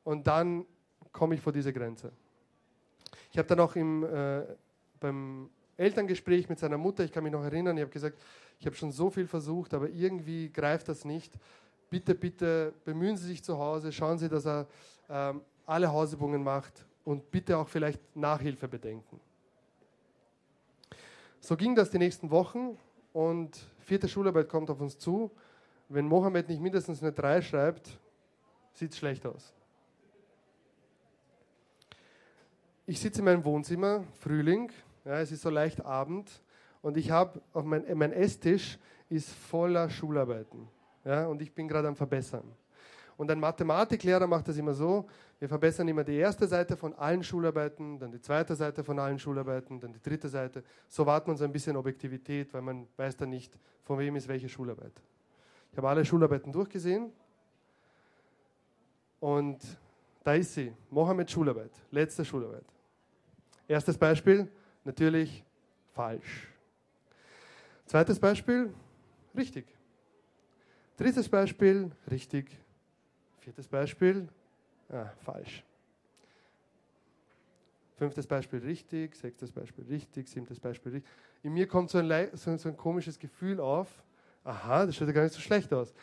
und 0.04 0.28
dann 0.28 0.66
komme 1.14 1.36
ich 1.36 1.40
vor 1.40 1.54
diese 1.54 1.72
Grenze. 1.72 2.12
Ich 3.32 3.38
habe 3.38 3.48
dann 3.48 3.62
auch 3.62 3.74
im, 3.78 4.04
äh, 4.04 4.42
beim 5.00 5.50
Elterngespräch 5.78 6.50
mit 6.50 6.60
seiner 6.60 6.78
Mutter, 6.78 7.06
ich 7.06 7.12
kann 7.14 7.24
mich 7.24 7.32
noch 7.32 7.46
erinnern, 7.46 7.78
ich 7.78 7.84
habe 7.84 7.92
gesagt, 7.92 8.20
ich 8.60 8.66
habe 8.66 8.76
schon 8.76 8.92
so 8.92 9.10
viel 9.10 9.28
versucht, 9.28 9.74
aber 9.74 9.90
irgendwie 9.90 10.50
greift 10.50 10.90
das 10.90 11.06
nicht. 11.06 11.32
Bitte, 11.90 12.16
bitte 12.16 12.74
bemühen 12.84 13.16
Sie 13.16 13.28
sich 13.28 13.42
zu 13.42 13.58
Hause, 13.58 13.94
schauen 13.94 14.18
Sie, 14.18 14.28
dass 14.28 14.46
er 14.46 14.68
ähm, 15.10 15.40
alle 15.66 15.90
Hausübungen 15.90 16.44
macht 16.44 16.86
und 17.06 17.32
bitte 17.32 17.58
auch 17.58 17.70
vielleicht 17.70 18.14
Nachhilfe 18.14 18.68
bedenken. 18.68 19.22
So 21.40 21.56
ging 21.56 21.76
das 21.76 21.92
die 21.92 21.98
nächsten 21.98 22.30
Wochen 22.30 22.78
und 23.14 23.58
vierte 23.80 24.10
Schularbeit 24.10 24.50
kommt 24.50 24.70
auf 24.70 24.82
uns 24.82 24.98
zu. 24.98 25.32
Wenn 25.94 26.08
Mohammed 26.08 26.48
nicht 26.48 26.62
mindestens 26.62 27.02
eine 27.02 27.12
3 27.12 27.42
schreibt, 27.42 28.00
sieht 28.72 28.92
es 28.92 28.98
schlecht 28.98 29.26
aus. 29.26 29.54
Ich 32.86 32.98
sitze 32.98 33.20
in 33.20 33.26
meinem 33.26 33.44
Wohnzimmer, 33.44 34.06
Frühling, 34.20 34.72
ja, 35.04 35.20
es 35.20 35.34
ist 35.34 35.42
so 35.42 35.50
leicht 35.50 35.84
Abend 35.86 36.32
und 36.82 36.96
ich 36.96 37.12
habe 37.12 37.42
auf 37.52 37.66
mein, 37.66 37.84
mein 37.96 38.14
Esstisch 38.14 38.80
ist 39.10 39.32
voller 39.32 39.90
Schularbeiten. 39.90 40.70
Ja, 41.04 41.28
und 41.28 41.42
ich 41.42 41.54
bin 41.54 41.68
gerade 41.68 41.90
am 41.90 41.96
Verbessern. 41.98 42.46
Und 43.18 43.30
ein 43.30 43.40
Mathematiklehrer 43.40 44.28
macht 44.28 44.48
das 44.48 44.56
immer 44.56 44.74
so, 44.74 45.10
wir 45.40 45.50
verbessern 45.50 45.90
immer 45.90 46.06
die 46.06 46.16
erste 46.16 46.48
Seite 46.48 46.78
von 46.78 46.94
allen 46.94 47.22
Schularbeiten, 47.22 48.00
dann 48.00 48.12
die 48.12 48.22
zweite 48.22 48.56
Seite 48.56 48.84
von 48.84 48.98
allen 48.98 49.20
Schularbeiten, 49.20 49.80
dann 49.82 49.92
die 49.92 50.02
dritte 50.02 50.30
Seite. 50.30 50.64
So 50.88 51.06
warten 51.06 51.28
wir 51.28 51.32
uns 51.32 51.42
ein 51.42 51.52
bisschen 51.52 51.76
Objektivität, 51.76 52.54
weil 52.54 52.62
man 52.62 52.88
weiß 52.96 53.18
dann 53.18 53.30
nicht, 53.30 53.60
von 53.84 54.00
wem 54.00 54.16
ist 54.16 54.30
welche 54.30 54.48
Schularbeit. 54.48 54.94
Ich 55.72 55.78
habe 55.78 55.90
alle 55.90 56.04
Schularbeiten 56.04 56.52
durchgesehen 56.52 57.12
und 59.20 59.60
da 60.24 60.34
ist 60.34 60.54
sie, 60.54 60.74
Mohammed 60.90 61.32
Schularbeit, 61.32 61.72
letzte 61.92 62.26
Schularbeit. 62.26 62.66
Erstes 63.68 63.98
Beispiel, 63.98 64.48
natürlich 64.84 65.44
falsch. 65.94 66.48
Zweites 67.86 68.20
Beispiel, 68.20 68.74
richtig. 69.36 69.66
Drittes 70.98 71.30
Beispiel, 71.30 71.92
richtig. 72.10 72.58
Viertes 73.40 73.68
Beispiel, 73.68 74.28
ah, 74.90 75.10
falsch. 75.24 75.64
Fünftes 77.96 78.28
Beispiel 78.28 78.60
richtig, 78.60 79.16
sechstes 79.16 79.52
Beispiel 79.52 79.86
richtig, 79.86 80.28
siebtes 80.28 80.60
Beispiel 80.60 80.92
richtig. 80.92 81.12
In 81.44 81.54
mir 81.54 81.68
kommt 81.68 81.90
so 81.90 82.00
ein, 82.00 82.30
so 82.36 82.52
ein 82.52 82.78
komisches 82.78 83.18
Gefühl 83.18 83.60
auf. 83.60 84.04
Aha, 84.44 84.86
das 84.86 84.96
schaut 84.96 85.08
ja 85.08 85.14
gar 85.14 85.24
nicht 85.24 85.34
so 85.34 85.42
schlecht 85.42 85.72
aus. 85.74 85.94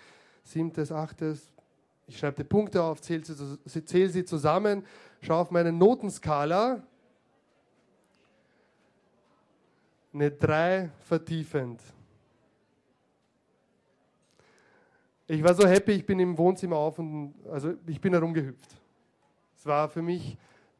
Siebtes, 0.45 0.93
achtes, 0.93 1.53
ich 2.07 2.19
schreibe 2.19 2.37
die 2.37 2.45
Punkte 2.45 2.83
auf, 2.83 3.01
zähle 3.01 3.25
sie, 3.25 3.85
zähl 3.85 4.09
sie 4.09 4.25
zusammen, 4.25 4.85
schaue 5.21 5.39
auf 5.39 5.51
meine 5.51 5.73
Notenskala. 5.73 6.83
Eine 10.13 10.31
3 10.31 10.91
vertiefend. 11.01 11.83
Ich 15.27 15.45
war 15.45 15.53
so 15.53 15.67
happy, 15.67 15.93
ich 15.93 16.07
bin 16.07 16.19
im 16.19 16.39
Wohnzimmer 16.39 16.77
auf 16.77 16.99
und 16.99 17.35
also 17.51 17.75
ich 17.87 18.01
bin 18.01 18.15
herumgehüpft. 18.15 18.71
Es 19.55 19.67
war 19.67 19.91
für 19.91 20.01
mich 20.01 20.39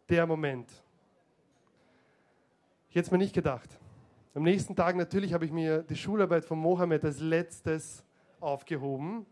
der 0.09 0.27
Moment. 0.27 0.71
Ich 2.89 2.97
hätte 2.97 3.07
es 3.07 3.11
mir 3.11 3.19
nicht 3.19 3.35
gedacht. 3.35 3.69
Am 4.35 4.43
nächsten 4.43 4.77
Tag 4.77 4.95
natürlich 4.97 5.33
habe 5.33 5.47
ich 5.47 5.53
mir 5.53 5.83
die 5.83 5.97
Schularbeit 5.97 6.45
von 6.45 6.59
Mohammed 6.59 7.05
als 7.05 7.19
letztes 7.19 8.05
aufgehoben. 8.41 9.27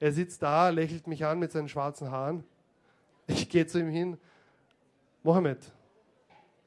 Er 0.00 0.12
sitzt 0.12 0.42
da, 0.42 0.68
lächelt 0.68 1.06
mich 1.06 1.24
an 1.24 1.38
mit 1.38 1.52
seinen 1.52 1.68
schwarzen 1.68 2.10
Haaren. 2.10 2.44
Ich 3.26 3.48
gehe 3.48 3.66
zu 3.66 3.78
ihm 3.78 3.88
hin. 3.88 4.18
Mohammed, 5.22 5.72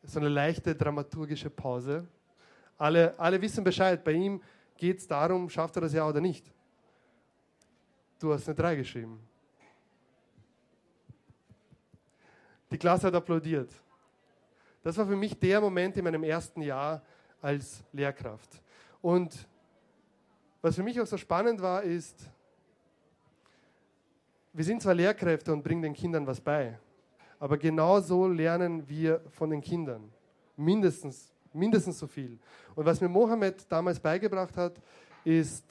so 0.03 0.19
eine 0.19 0.29
leichte 0.29 0.73
dramaturgische 0.73 1.49
Pause. 1.49 2.07
Alle, 2.77 3.13
alle 3.19 3.41
wissen 3.41 3.63
Bescheid. 3.63 4.03
Bei 4.03 4.13
ihm 4.13 4.41
geht 4.77 4.99
es 4.99 5.07
darum, 5.07 5.49
schafft 5.49 5.75
er 5.75 5.81
das 5.81 5.93
ja 5.93 6.07
oder 6.07 6.21
nicht. 6.21 6.51
Du 8.19 8.33
hast 8.33 8.47
eine 8.47 8.55
3 8.55 8.77
geschrieben. 8.77 9.19
Die 12.71 12.77
Klasse 12.77 13.07
hat 13.07 13.15
applaudiert. 13.15 13.69
Das 14.81 14.97
war 14.97 15.05
für 15.05 15.15
mich 15.15 15.37
der 15.37 15.61
Moment 15.61 15.97
in 15.97 16.03
meinem 16.03 16.23
ersten 16.23 16.61
Jahr 16.61 17.03
als 17.41 17.83
Lehrkraft. 17.93 18.61
Und 19.01 19.47
was 20.61 20.75
für 20.75 20.83
mich 20.83 20.99
auch 20.99 21.05
so 21.05 21.17
spannend 21.17 21.61
war, 21.61 21.83
ist, 21.83 22.29
wir 24.53 24.63
sind 24.63 24.81
zwar 24.81 24.93
Lehrkräfte 24.93 25.53
und 25.53 25.63
bringen 25.63 25.81
den 25.81 25.93
Kindern 25.93 26.25
was 26.25 26.41
bei, 26.41 26.79
aber 27.39 27.57
genauso 27.57 28.27
lernen 28.27 28.87
wir 28.89 29.21
von 29.29 29.49
den 29.49 29.61
Kindern. 29.61 30.11
Mindestens, 30.55 31.31
mindestens 31.53 31.99
so 31.99 32.07
viel. 32.07 32.39
Und 32.75 32.85
was 32.85 32.99
mir 32.99 33.07
Mohammed 33.07 33.65
damals 33.69 33.99
beigebracht 33.99 34.57
hat, 34.57 34.81
ist, 35.23 35.63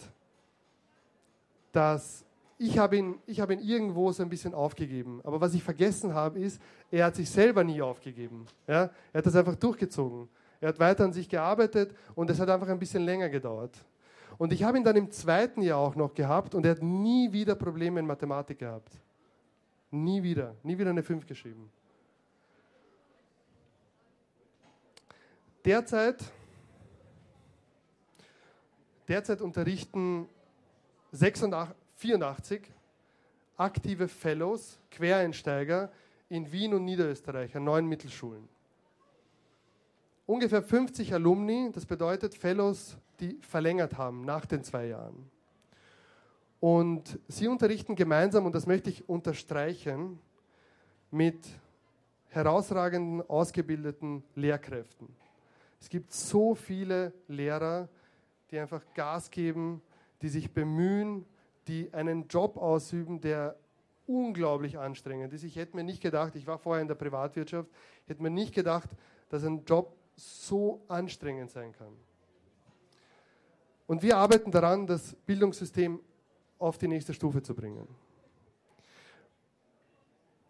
dass 1.72 2.24
ich 2.58 2.78
habe 2.78 2.96
ihn, 2.96 3.18
hab 3.28 3.50
ihn 3.50 3.60
irgendwo 3.60 4.10
so 4.12 4.22
ein 4.22 4.28
bisschen 4.28 4.54
aufgegeben. 4.54 5.20
Aber 5.24 5.40
was 5.40 5.52
ich 5.54 5.62
vergessen 5.62 6.14
habe, 6.14 6.38
ist, 6.40 6.60
er 6.90 7.06
hat 7.06 7.16
sich 7.16 7.28
selber 7.28 7.62
nie 7.62 7.82
aufgegeben. 7.82 8.46
Ja? 8.66 8.90
Er 9.12 9.18
hat 9.18 9.26
das 9.26 9.36
einfach 9.36 9.56
durchgezogen. 9.56 10.28
Er 10.60 10.68
hat 10.68 10.78
weiter 10.78 11.04
an 11.04 11.12
sich 11.12 11.28
gearbeitet 11.28 11.94
und 12.14 12.30
es 12.30 12.40
hat 12.40 12.48
einfach 12.48 12.68
ein 12.68 12.78
bisschen 12.78 13.04
länger 13.04 13.28
gedauert. 13.28 13.84
Und 14.38 14.52
ich 14.52 14.62
habe 14.62 14.76
ihn 14.76 14.84
dann 14.84 14.96
im 14.96 15.10
zweiten 15.10 15.62
Jahr 15.62 15.78
auch 15.78 15.96
noch 15.96 16.14
gehabt 16.14 16.54
und 16.54 16.64
er 16.66 16.72
hat 16.72 16.82
nie 16.82 17.32
wieder 17.32 17.54
Probleme 17.54 18.00
in 18.00 18.06
Mathematik 18.06 18.58
gehabt. 18.58 18.92
Nie 19.90 20.22
wieder. 20.22 20.54
Nie 20.62 20.76
wieder 20.78 20.90
eine 20.90 21.02
5 21.02 21.26
geschrieben. 21.26 21.70
Derzeit, 25.64 26.22
derzeit 29.08 29.40
unterrichten 29.40 30.28
86, 31.12 31.74
84 31.96 32.62
aktive 33.56 34.06
Fellows, 34.06 34.78
Quereinsteiger 34.90 35.90
in 36.28 36.50
Wien 36.52 36.74
und 36.74 36.84
Niederösterreich 36.84 37.56
an 37.56 37.64
neun 37.64 37.86
Mittelschulen. 37.86 38.48
Ungefähr 40.26 40.60
50 40.60 41.14
Alumni, 41.14 41.70
das 41.72 41.86
bedeutet 41.86 42.34
Fellows, 42.34 42.98
die 43.20 43.38
verlängert 43.42 43.96
haben 43.96 44.24
nach 44.24 44.44
den 44.44 44.64
zwei 44.64 44.86
Jahren. 44.86 45.30
Und 46.58 47.20
sie 47.28 47.46
unterrichten 47.46 47.94
gemeinsam, 47.94 48.44
und 48.44 48.54
das 48.54 48.66
möchte 48.66 48.90
ich 48.90 49.08
unterstreichen, 49.08 50.18
mit 51.12 51.46
herausragenden, 52.28 53.28
ausgebildeten 53.30 54.24
Lehrkräften. 54.34 55.08
Es 55.80 55.88
gibt 55.88 56.12
so 56.12 56.56
viele 56.56 57.12
Lehrer, 57.28 57.88
die 58.50 58.58
einfach 58.58 58.82
Gas 58.94 59.30
geben, 59.30 59.80
die 60.22 60.28
sich 60.28 60.52
bemühen, 60.52 61.24
die 61.68 61.92
einen 61.94 62.26
Job 62.26 62.56
ausüben, 62.56 63.20
der 63.20 63.56
unglaublich 64.06 64.76
anstrengend 64.78 65.32
ist. 65.32 65.44
Ich 65.44 65.56
hätte 65.56 65.76
mir 65.76 65.84
nicht 65.84 66.02
gedacht, 66.02 66.34
ich 66.34 66.46
war 66.46 66.58
vorher 66.58 66.82
in 66.82 66.88
der 66.88 66.94
Privatwirtschaft, 66.96 67.70
ich 68.02 68.10
hätte 68.10 68.22
mir 68.22 68.30
nicht 68.30 68.54
gedacht, 68.54 68.90
dass 69.28 69.44
ein 69.44 69.64
Job 69.64 69.95
so 70.16 70.82
anstrengend 70.88 71.50
sein 71.50 71.72
kann. 71.72 71.92
Und 73.86 74.02
wir 74.02 74.16
arbeiten 74.16 74.50
daran, 74.50 74.86
das 74.86 75.14
Bildungssystem 75.26 76.00
auf 76.58 76.78
die 76.78 76.88
nächste 76.88 77.14
Stufe 77.14 77.42
zu 77.42 77.54
bringen. 77.54 77.86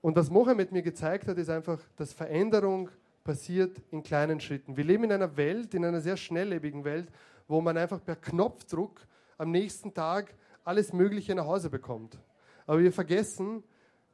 Und 0.01 0.17
was 0.17 0.31
Mohammed 0.31 0.73
mir 0.73 0.83
gezeigt 0.83 1.27
hat, 1.27 1.37
ist 1.37 1.51
einfach, 1.51 1.81
dass 1.97 2.13
Veränderung 2.13 2.91
passiert 3.25 3.83
in 3.91 4.03
kleinen 4.03 4.41
Schritten. 4.41 4.77
Wir 4.77 4.85
leben 4.85 5.05
in 5.05 5.13
einer 5.13 5.37
Welt, 5.37 5.75
in 5.75 5.85
einer 5.85 6.01
sehr 6.01 6.17
schnelllebigen 6.17 6.85
Welt, 6.85 7.09
wo 7.49 7.61
man 7.61 7.77
einfach 7.77 8.03
per 8.03 8.17
Knopfdruck 8.17 9.01
am 9.37 9.51
nächsten 9.51 9.93
Tag 9.93 10.33
alles 10.65 10.93
Mögliche 10.93 11.35
nach 11.35 11.47
Hause 11.47 11.71
bekommt. 11.71 12.19
Aber 12.67 12.79
wir 12.79 12.93
vergessen, 12.93 13.65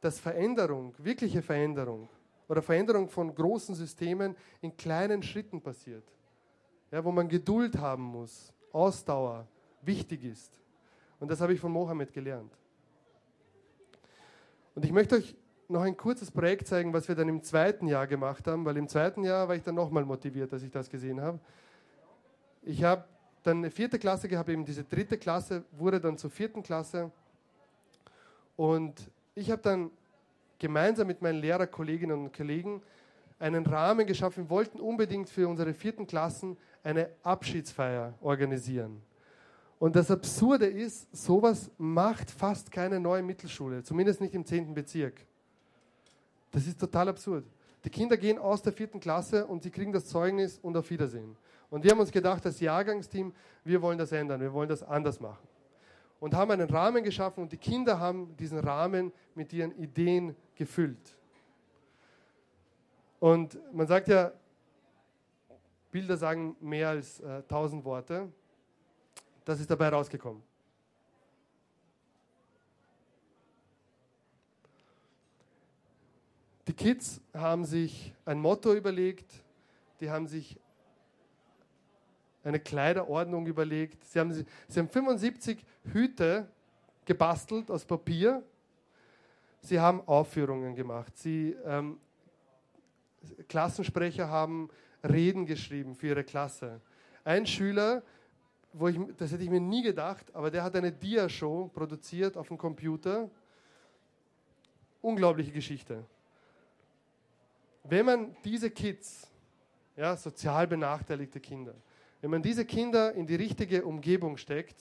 dass 0.00 0.18
Veränderung, 0.18 0.94
wirkliche 0.98 1.42
Veränderung 1.42 2.08
oder 2.52 2.60
Veränderung 2.60 3.08
von 3.08 3.34
großen 3.34 3.74
Systemen 3.74 4.36
in 4.60 4.76
kleinen 4.76 5.22
Schritten 5.22 5.62
passiert. 5.62 6.04
Ja, 6.90 7.02
wo 7.02 7.10
man 7.10 7.26
Geduld 7.26 7.78
haben 7.78 8.02
muss, 8.02 8.52
Ausdauer 8.72 9.48
wichtig 9.80 10.22
ist. 10.22 10.60
Und 11.18 11.30
das 11.30 11.40
habe 11.40 11.54
ich 11.54 11.60
von 11.60 11.72
Mohammed 11.72 12.12
gelernt. 12.12 12.52
Und 14.74 14.84
ich 14.84 14.92
möchte 14.92 15.14
euch 15.14 15.34
noch 15.66 15.80
ein 15.80 15.96
kurzes 15.96 16.30
Projekt 16.30 16.66
zeigen, 16.66 16.92
was 16.92 17.08
wir 17.08 17.14
dann 17.14 17.30
im 17.30 17.42
zweiten 17.42 17.86
Jahr 17.86 18.06
gemacht 18.06 18.46
haben, 18.46 18.66
weil 18.66 18.76
im 18.76 18.86
zweiten 18.86 19.24
Jahr 19.24 19.48
war 19.48 19.56
ich 19.56 19.62
dann 19.62 19.76
nochmal 19.76 20.04
motiviert, 20.04 20.52
als 20.52 20.62
ich 20.62 20.70
das 20.70 20.90
gesehen 20.90 21.22
habe. 21.22 21.40
Ich 22.60 22.84
habe 22.84 23.06
dann 23.44 23.58
eine 23.58 23.70
vierte 23.70 23.98
Klasse 23.98 24.28
gehabt, 24.28 24.50
eben 24.50 24.66
diese 24.66 24.84
dritte 24.84 25.16
Klasse 25.16 25.64
wurde 25.70 26.02
dann 26.02 26.18
zur 26.18 26.28
vierten 26.28 26.62
Klasse. 26.62 27.10
Und 28.56 29.10
ich 29.34 29.50
habe 29.50 29.62
dann 29.62 29.90
gemeinsam 30.62 31.08
mit 31.08 31.20
meinen 31.20 31.40
Lehrerkolleginnen 31.40 32.16
und 32.18 32.32
Kollegen 32.32 32.80
einen 33.38 33.66
Rahmen 33.66 34.06
geschaffen. 34.06 34.48
Wollten 34.48 34.80
unbedingt 34.80 35.28
für 35.28 35.48
unsere 35.48 35.74
vierten 35.74 36.06
Klassen 36.06 36.56
eine 36.84 37.10
Abschiedsfeier 37.22 38.14
organisieren. 38.20 39.02
Und 39.80 39.96
das 39.96 40.12
Absurde 40.12 40.66
ist, 40.66 41.14
sowas 41.14 41.68
macht 41.76 42.30
fast 42.30 42.70
keine 42.70 43.00
neue 43.00 43.22
Mittelschule, 43.22 43.82
zumindest 43.82 44.20
nicht 44.20 44.34
im 44.34 44.46
10. 44.46 44.72
Bezirk. 44.72 45.26
Das 46.52 46.66
ist 46.68 46.78
total 46.78 47.08
absurd. 47.08 47.44
Die 47.84 47.90
Kinder 47.90 48.16
gehen 48.16 48.38
aus 48.38 48.62
der 48.62 48.72
vierten 48.72 49.00
Klasse 49.00 49.44
und 49.44 49.64
sie 49.64 49.70
kriegen 49.70 49.92
das 49.92 50.06
Zeugnis 50.06 50.60
und 50.62 50.76
auf 50.76 50.88
Wiedersehen. 50.90 51.36
Und 51.68 51.82
wir 51.82 51.90
haben 51.90 51.98
uns 51.98 52.12
gedacht, 52.12 52.44
das 52.44 52.60
Jahrgangsteam, 52.60 53.34
wir 53.64 53.82
wollen 53.82 53.98
das 53.98 54.12
ändern, 54.12 54.40
wir 54.40 54.52
wollen 54.52 54.68
das 54.68 54.84
anders 54.84 55.18
machen. 55.18 55.48
Und 56.22 56.34
haben 56.34 56.52
einen 56.52 56.70
Rahmen 56.70 57.02
geschaffen 57.02 57.42
und 57.42 57.50
die 57.50 57.56
Kinder 57.56 57.98
haben 57.98 58.36
diesen 58.36 58.60
Rahmen 58.60 59.10
mit 59.34 59.52
ihren 59.52 59.76
Ideen 59.76 60.36
gefüllt. 60.54 61.18
Und 63.18 63.58
man 63.74 63.88
sagt 63.88 64.06
ja, 64.06 64.30
Bilder 65.90 66.16
sagen 66.16 66.54
mehr 66.60 66.90
als 66.90 67.18
äh, 67.18 67.42
tausend 67.48 67.84
Worte. 67.84 68.30
Das 69.44 69.58
ist 69.58 69.68
dabei 69.68 69.88
rausgekommen. 69.88 70.44
Die 76.68 76.72
Kids 76.72 77.20
haben 77.34 77.64
sich 77.64 78.14
ein 78.24 78.38
Motto 78.38 78.72
überlegt, 78.74 79.42
die 79.98 80.08
haben 80.08 80.28
sich 80.28 80.56
eine 82.44 82.60
Kleiderordnung 82.60 83.46
überlegt. 83.46 84.04
Sie 84.04 84.18
haben, 84.18 84.32
sie 84.32 84.78
haben 84.78 84.88
75 84.88 85.64
Hüte 85.92 86.48
gebastelt 87.04 87.70
aus 87.70 87.84
Papier. 87.84 88.42
Sie 89.60 89.78
haben 89.78 90.00
Aufführungen 90.06 90.74
gemacht. 90.74 91.16
Sie, 91.16 91.56
ähm, 91.64 91.98
Klassensprecher 93.48 94.28
haben 94.28 94.68
Reden 95.04 95.46
geschrieben 95.46 95.94
für 95.94 96.08
ihre 96.08 96.24
Klasse. 96.24 96.80
Ein 97.24 97.46
Schüler, 97.46 98.02
wo 98.72 98.88
ich, 98.88 98.98
das 99.16 99.32
hätte 99.32 99.44
ich 99.44 99.50
mir 99.50 99.60
nie 99.60 99.82
gedacht, 99.82 100.34
aber 100.34 100.50
der 100.50 100.64
hat 100.64 100.74
eine 100.74 100.92
Dia-Show 100.92 101.70
produziert 101.72 102.36
auf 102.36 102.48
dem 102.48 102.58
Computer. 102.58 103.30
Unglaubliche 105.00 105.52
Geschichte. 105.52 106.04
Wenn 107.84 108.06
man 108.06 108.36
diese 108.44 108.70
Kids, 108.70 109.28
ja, 109.96 110.16
sozial 110.16 110.66
benachteiligte 110.66 111.40
Kinder, 111.40 111.74
wenn 112.22 112.30
man 112.30 112.40
diese 112.40 112.64
Kinder 112.64 113.12
in 113.12 113.26
die 113.26 113.34
richtige 113.34 113.84
Umgebung 113.84 114.36
steckt, 114.36 114.80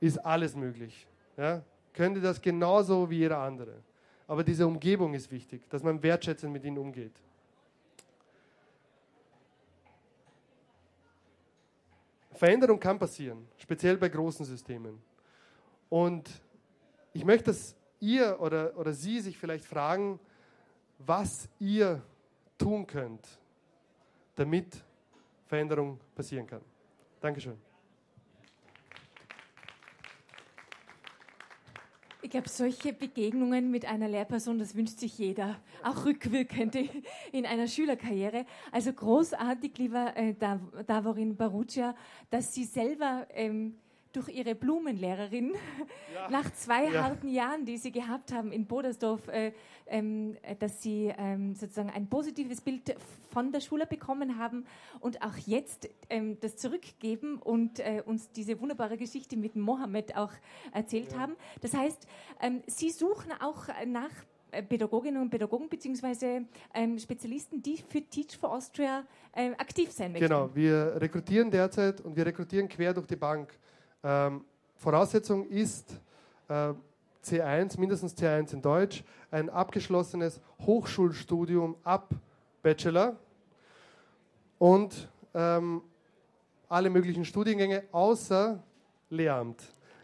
ist 0.00 0.18
alles 0.18 0.54
möglich. 0.56 1.06
Ja? 1.36 1.62
Könnte 1.94 2.20
das 2.20 2.42
genauso 2.42 3.08
wie 3.08 3.18
jeder 3.18 3.38
andere. 3.38 3.74
Aber 4.26 4.42
diese 4.42 4.66
Umgebung 4.66 5.14
ist 5.14 5.30
wichtig, 5.30 5.62
dass 5.70 5.82
man 5.82 6.02
wertschätzend 6.02 6.52
mit 6.52 6.64
ihnen 6.64 6.78
umgeht. 6.78 7.14
Veränderung 12.32 12.78
kann 12.78 12.98
passieren, 12.98 13.46
speziell 13.56 13.96
bei 13.96 14.08
großen 14.08 14.44
Systemen. 14.44 15.00
Und 15.88 16.28
ich 17.12 17.24
möchte, 17.24 17.46
dass 17.46 17.74
ihr 18.00 18.40
oder, 18.40 18.76
oder 18.76 18.92
Sie 18.92 19.20
sich 19.20 19.38
vielleicht 19.38 19.64
fragen, 19.64 20.18
was 20.98 21.48
ihr 21.60 22.02
tun 22.58 22.86
könnt, 22.86 23.26
damit 24.34 24.84
Veränderung 25.48 25.98
passieren 26.14 26.46
kann. 26.46 26.60
Dankeschön. 27.20 27.56
Ich 32.20 32.30
glaube, 32.30 32.48
solche 32.50 32.92
Begegnungen 32.92 33.70
mit 33.70 33.86
einer 33.86 34.06
Lehrperson, 34.06 34.58
das 34.58 34.74
wünscht 34.74 34.98
sich 34.98 35.16
jeder, 35.16 35.56
auch 35.82 36.04
rückwirkend 36.04 36.76
in 37.32 37.46
einer 37.46 37.66
Schülerkarriere. 37.66 38.44
Also 38.70 38.92
großartig, 38.92 39.78
lieber 39.78 40.14
äh, 40.14 40.34
Davorin 40.86 41.36
Barucia, 41.36 41.94
dass 42.28 42.52
Sie 42.52 42.64
selber 42.64 43.26
ähm, 43.30 43.78
durch 44.12 44.28
ihre 44.28 44.54
Blumenlehrerin 44.54 45.52
ja. 46.14 46.30
nach 46.30 46.52
zwei 46.52 46.90
ja. 46.90 47.02
harten 47.04 47.28
Jahren, 47.28 47.64
die 47.64 47.76
sie 47.76 47.92
gehabt 47.92 48.32
haben 48.32 48.52
in 48.52 48.66
Bodersdorf, 48.66 49.28
äh, 49.28 49.52
ähm, 49.86 50.36
dass 50.58 50.82
sie 50.82 51.12
ähm, 51.16 51.54
sozusagen 51.54 51.90
ein 51.90 52.08
positives 52.08 52.60
Bild 52.60 52.96
von 53.30 53.52
der 53.52 53.60
Schule 53.60 53.86
bekommen 53.86 54.38
haben 54.38 54.66
und 55.00 55.22
auch 55.22 55.36
jetzt 55.46 55.88
ähm, 56.10 56.38
das 56.40 56.56
zurückgeben 56.56 57.38
und 57.38 57.80
äh, 57.80 58.02
uns 58.04 58.30
diese 58.32 58.60
wunderbare 58.60 58.96
Geschichte 58.96 59.36
mit 59.36 59.56
Mohammed 59.56 60.16
auch 60.16 60.32
erzählt 60.72 61.12
ja. 61.12 61.18
haben. 61.18 61.36
Das 61.60 61.74
heißt, 61.74 62.06
ähm, 62.40 62.62
sie 62.66 62.90
suchen 62.90 63.32
auch 63.40 63.68
nach 63.86 64.10
Pädagoginnen 64.50 65.20
und 65.20 65.30
Pädagogen 65.30 65.68
beziehungsweise 65.68 66.44
ähm, 66.74 66.98
Spezialisten, 66.98 67.62
die 67.62 67.76
für 67.76 68.00
Teach 68.02 68.36
for 68.38 68.52
Austria 68.52 69.04
äh, 69.32 69.50
aktiv 69.52 69.90
sein 69.92 70.12
möchten. 70.12 70.26
Genau, 70.26 70.50
wir 70.54 70.94
rekrutieren 70.96 71.50
derzeit 71.50 72.00
und 72.00 72.16
wir 72.16 72.24
rekrutieren 72.24 72.68
quer 72.68 72.94
durch 72.94 73.06
die 73.06 73.16
Bank. 73.16 73.52
Ähm, 74.02 74.44
Voraussetzung 74.76 75.48
ist 75.48 76.00
äh, 76.48 76.72
C1, 77.24 77.78
mindestens 77.78 78.16
C1 78.16 78.52
in 78.52 78.62
Deutsch, 78.62 79.04
ein 79.30 79.50
abgeschlossenes 79.50 80.40
Hochschulstudium 80.60 81.76
ab 81.82 82.10
Bachelor 82.62 83.16
und 84.58 85.08
ähm, 85.34 85.82
alle 86.68 86.90
möglichen 86.90 87.24
Studiengänge 87.24 87.84
außer 87.92 88.62
Lehramt, 89.10 89.62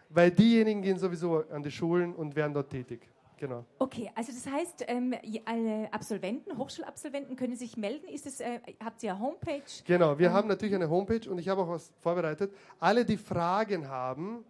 weil 0.09 0.31
diejenigen 0.31 0.83
gehen 0.83 0.99
sowieso 0.99 1.45
an 1.51 1.63
die 1.63 1.71
Schulen 1.71 2.15
und 2.15 2.37
werden 2.37 2.55
dort 2.55 2.71
tätig. 2.71 3.07
Genau. 3.37 3.65
Okay, 3.79 4.11
also 4.15 4.33
das 4.33 4.47
heißt, 4.51 4.85
ähm, 4.87 5.15
alle 5.45 5.93
Absolventen, 5.93 6.57
Hochschulabsolventen 6.57 7.37
können 7.37 7.57
sich 7.57 7.77
melden. 7.77 8.09
Ist 8.09 8.27
es, 8.27 8.41
äh, 8.41 8.61
habt 8.83 9.03
ihr 9.03 9.13
eine 9.13 9.21
Homepage? 9.21 9.63
Genau, 9.85 10.19
wir 10.19 10.29
ähm, 10.29 10.33
haben 10.33 10.49
natürlich 10.49 10.75
eine 10.75 10.89
Homepage 10.89 11.29
und 11.29 11.39
ich 11.39 11.49
habe 11.49 11.63
auch 11.63 11.69
was 11.69 11.93
vorbereitet. 12.01 12.53
Alle, 12.79 13.05
die 13.05 13.17
Fragen 13.17 13.89
haben 13.89 14.45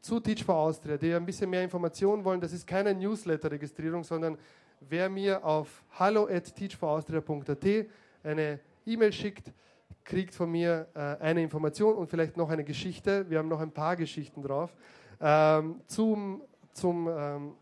zu 0.00 0.20
Teach 0.20 0.44
for 0.44 0.54
Austria, 0.54 0.96
die 0.96 1.12
ein 1.12 1.26
bisschen 1.26 1.50
mehr 1.50 1.64
Informationen 1.64 2.24
wollen, 2.24 2.40
das 2.40 2.52
ist 2.52 2.66
keine 2.66 2.94
Newsletter-Registrierung, 2.94 4.04
sondern 4.04 4.38
wer 4.80 5.08
mir 5.08 5.44
auf 5.44 5.82
hallo 5.98 6.28
at 6.28 6.54
teachforaustria.at 6.54 7.86
eine 8.22 8.60
E-Mail 8.86 9.12
schickt, 9.12 9.52
kriegt 10.04 10.34
von 10.34 10.50
mir 10.50 10.86
äh, 10.94 11.22
eine 11.22 11.42
Information 11.42 11.96
und 11.96 12.08
vielleicht 12.08 12.36
noch 12.36 12.48
eine 12.48 12.64
Geschichte. 12.64 13.28
Wir 13.28 13.38
haben 13.38 13.48
noch 13.48 13.60
ein 13.60 13.72
paar 13.72 13.96
Geschichten 13.96 14.42
drauf 14.42 14.74
ähm, 15.20 15.80
zum, 15.86 16.42
zum 16.72 17.08
ähm, 17.08 17.52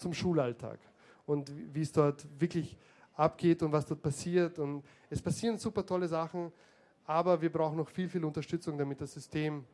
zum 0.00 0.12
Schulalltag 0.14 0.78
und 1.26 1.52
wie 1.74 1.82
es 1.82 1.92
dort 1.92 2.26
wirklich 2.40 2.76
abgeht 3.14 3.62
und 3.62 3.70
was 3.70 3.86
dort 3.86 4.02
passiert. 4.02 4.58
Und 4.58 4.82
es 5.10 5.20
passieren 5.20 5.58
super 5.58 5.84
tolle 5.84 6.08
Sachen, 6.08 6.50
aber 7.04 7.40
wir 7.40 7.52
brauchen 7.52 7.76
noch 7.76 7.88
viel, 7.88 8.08
viel 8.08 8.24
Unterstützung, 8.24 8.78
damit 8.78 9.00
das 9.00 9.12
System 9.12 9.64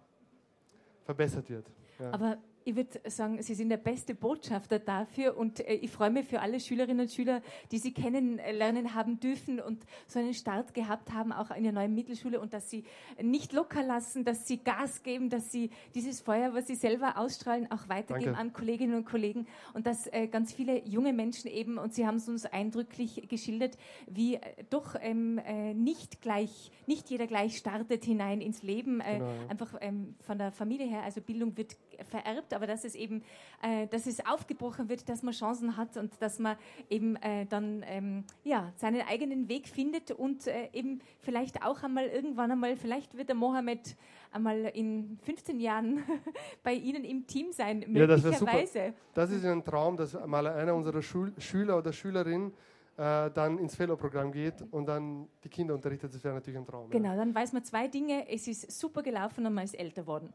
verbessert 1.04 1.48
wird. 1.48 1.70
Ja. 1.98 2.12
Aber 2.12 2.36
ich 2.66 2.74
würde 2.74 3.00
sagen, 3.08 3.40
Sie 3.42 3.54
sind 3.54 3.68
der 3.68 3.76
beste 3.76 4.12
Botschafter 4.12 4.80
dafür 4.80 5.36
und 5.36 5.60
äh, 5.60 5.74
ich 5.74 5.90
freue 5.92 6.10
mich 6.10 6.26
für 6.26 6.40
alle 6.40 6.58
Schülerinnen 6.58 7.02
und 7.06 7.12
Schüler, 7.12 7.40
die 7.70 7.78
Sie 7.78 7.92
kennenlernen 7.92 8.92
haben 8.92 9.20
dürfen 9.20 9.60
und 9.60 9.84
so 10.08 10.18
einen 10.18 10.34
Start 10.34 10.74
gehabt 10.74 11.12
haben, 11.12 11.32
auch 11.32 11.52
in 11.52 11.62
der 11.62 11.70
neuen 11.70 11.94
Mittelschule 11.94 12.40
und 12.40 12.52
dass 12.52 12.68
Sie 12.68 12.82
nicht 13.22 13.52
locker 13.52 13.84
lassen, 13.84 14.24
dass 14.24 14.48
Sie 14.48 14.58
Gas 14.58 15.04
geben, 15.04 15.30
dass 15.30 15.52
Sie 15.52 15.70
dieses 15.94 16.20
Feuer, 16.20 16.54
was 16.54 16.66
Sie 16.66 16.74
selber 16.74 17.18
ausstrahlen, 17.18 17.70
auch 17.70 17.88
weitergeben 17.88 18.32
Danke. 18.32 18.40
an 18.40 18.52
Kolleginnen 18.52 18.96
und 18.96 19.06
Kollegen 19.06 19.46
und 19.72 19.86
dass 19.86 20.08
äh, 20.08 20.26
ganz 20.26 20.52
viele 20.52 20.84
junge 20.84 21.12
Menschen 21.12 21.48
eben, 21.48 21.78
und 21.78 21.94
Sie 21.94 22.04
haben 22.04 22.16
es 22.16 22.28
uns 22.28 22.46
eindrücklich 22.46 23.28
geschildert, 23.28 23.78
wie 24.08 24.34
äh, 24.34 24.40
doch 24.70 24.96
ähm, 25.00 25.38
äh, 25.38 25.72
nicht 25.72 26.20
gleich, 26.20 26.72
nicht 26.88 27.10
jeder 27.10 27.28
gleich 27.28 27.58
startet 27.58 28.04
hinein 28.04 28.40
ins 28.40 28.64
Leben, 28.64 28.98
äh, 28.98 29.18
genau. 29.18 29.30
einfach 29.48 29.74
ähm, 29.80 30.16
von 30.22 30.36
der 30.36 30.50
Familie 30.50 30.88
her, 30.88 31.04
also 31.04 31.20
Bildung 31.20 31.56
wird 31.56 31.76
vererbt, 32.04 32.54
aber 32.54 32.66
dass 32.66 32.84
es 32.84 32.94
eben, 32.94 33.22
äh, 33.62 33.86
dass 33.86 34.06
es 34.06 34.24
aufgebrochen 34.26 34.88
wird, 34.88 35.08
dass 35.08 35.22
man 35.22 35.32
Chancen 35.32 35.76
hat 35.76 35.96
und 35.96 36.12
dass 36.20 36.38
man 36.38 36.56
eben 36.90 37.16
äh, 37.16 37.46
dann 37.46 37.84
ähm, 37.86 38.24
ja, 38.44 38.72
seinen 38.76 39.02
eigenen 39.02 39.48
Weg 39.48 39.68
findet 39.68 40.10
und 40.10 40.46
äh, 40.46 40.68
eben 40.72 41.00
vielleicht 41.20 41.64
auch 41.64 41.82
einmal 41.82 42.06
irgendwann 42.06 42.50
einmal, 42.50 42.76
vielleicht 42.76 43.16
wird 43.16 43.28
der 43.28 43.36
Mohammed 43.36 43.96
einmal 44.32 44.70
in 44.74 45.18
15 45.22 45.60
Jahren 45.60 46.02
bei 46.62 46.74
Ihnen 46.74 47.04
im 47.04 47.26
Team 47.26 47.52
sein, 47.52 47.84
möglicherweise. 47.86 48.78
Ja, 48.78 48.86
das, 49.14 49.30
das 49.30 49.30
ist 49.30 49.44
ein 49.44 49.64
Traum, 49.64 49.96
dass 49.96 50.14
mal 50.26 50.46
einer 50.46 50.74
unserer 50.74 51.02
Schul 51.02 51.32
Schüler 51.38 51.78
oder 51.78 51.92
Schülerin 51.92 52.52
äh, 52.96 53.30
dann 53.30 53.58
ins 53.58 53.76
Fellow-Programm 53.76 54.32
geht 54.32 54.62
und 54.70 54.86
dann 54.86 55.28
die 55.44 55.48
Kinder 55.48 55.74
unterrichtet, 55.74 56.14
das 56.14 56.24
wäre 56.24 56.34
natürlich 56.34 56.58
ein 56.58 56.66
Traum. 56.66 56.90
Genau, 56.90 57.10
ja. 57.10 57.16
dann 57.16 57.34
weiß 57.34 57.52
man 57.52 57.64
zwei 57.64 57.88
Dinge. 57.88 58.28
Es 58.30 58.48
ist 58.48 58.70
super 58.70 59.02
gelaufen 59.02 59.44
und 59.44 59.54
man 59.54 59.64
ist 59.64 59.78
älter 59.78 60.06
worden. 60.06 60.32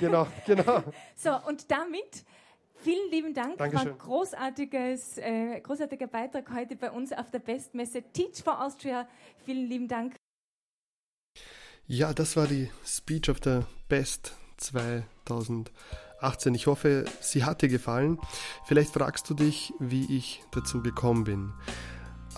Genau, 0.00 0.26
genau. 0.46 0.82
so, 1.16 1.30
und 1.46 1.70
damit 1.70 2.24
Vielen 2.80 3.10
lieben 3.10 3.34
Dank. 3.34 3.58
Dankeschön. 3.58 3.86
War 3.86 3.92
ein 3.92 3.98
großartiges, 3.98 5.18
äh, 5.18 5.60
großartiger 5.60 6.06
Beitrag 6.06 6.48
heute 6.54 6.76
bei 6.76 6.92
uns 6.92 7.12
auf 7.12 7.30
der 7.30 7.40
Bestmesse 7.40 8.04
Teach 8.12 8.42
for 8.44 8.64
Austria. 8.64 9.08
Vielen 9.44 9.66
lieben 9.66 9.88
Dank. 9.88 10.14
Ja, 11.86 12.12
das 12.12 12.36
war 12.36 12.46
die 12.46 12.70
Speech 12.86 13.30
of 13.30 13.38
the 13.42 13.62
Best 13.88 14.36
2018. 14.58 16.54
Ich 16.54 16.68
hoffe, 16.68 17.04
sie 17.20 17.44
hat 17.44 17.62
dir 17.62 17.68
gefallen. 17.68 18.20
Vielleicht 18.64 18.92
fragst 18.92 19.28
du 19.28 19.34
dich, 19.34 19.72
wie 19.80 20.16
ich 20.16 20.44
dazu 20.52 20.80
gekommen 20.80 21.24
bin. 21.24 21.52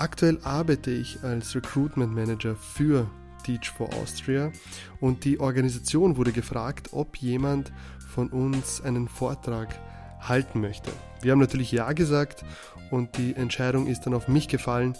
Aktuell 0.00 0.38
arbeite 0.44 0.90
ich 0.90 1.22
als 1.24 1.54
Recruitment 1.54 2.14
Manager 2.14 2.56
für 2.56 3.06
Teach 3.44 3.68
for 3.68 3.92
Austria 3.92 4.50
und 4.98 5.26
die 5.26 5.38
Organisation 5.38 6.16
wurde 6.16 6.32
gefragt, 6.32 6.88
ob 6.92 7.18
jemand 7.18 7.70
von 8.08 8.30
uns 8.30 8.80
einen 8.80 9.08
Vortrag 9.08 9.78
halten 10.18 10.62
möchte. 10.62 10.90
Wir 11.20 11.32
haben 11.32 11.38
natürlich 11.38 11.70
Ja 11.70 11.92
gesagt 11.92 12.46
und 12.90 13.18
die 13.18 13.34
Entscheidung 13.34 13.88
ist 13.88 14.06
dann 14.06 14.14
auf 14.14 14.26
mich 14.26 14.48
gefallen, 14.48 14.96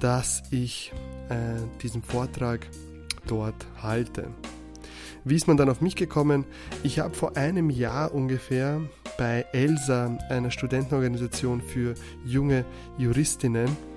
dass 0.00 0.42
ich 0.50 0.92
äh, 1.28 1.34
diesen 1.80 2.02
Vortrag 2.02 2.66
dort 3.28 3.68
halte. 3.80 4.26
Wie 5.22 5.36
ist 5.36 5.46
man 5.46 5.56
dann 5.56 5.68
auf 5.68 5.80
mich 5.80 5.94
gekommen? 5.94 6.44
Ich 6.82 6.98
habe 6.98 7.14
vor 7.14 7.36
einem 7.36 7.70
Jahr 7.70 8.12
ungefähr 8.12 8.80
bei 9.16 9.46
ELSA, 9.52 10.18
einer 10.28 10.50
Studentenorganisation 10.50 11.62
für 11.62 11.94
junge 12.24 12.64
Juristinnen, 12.98 13.93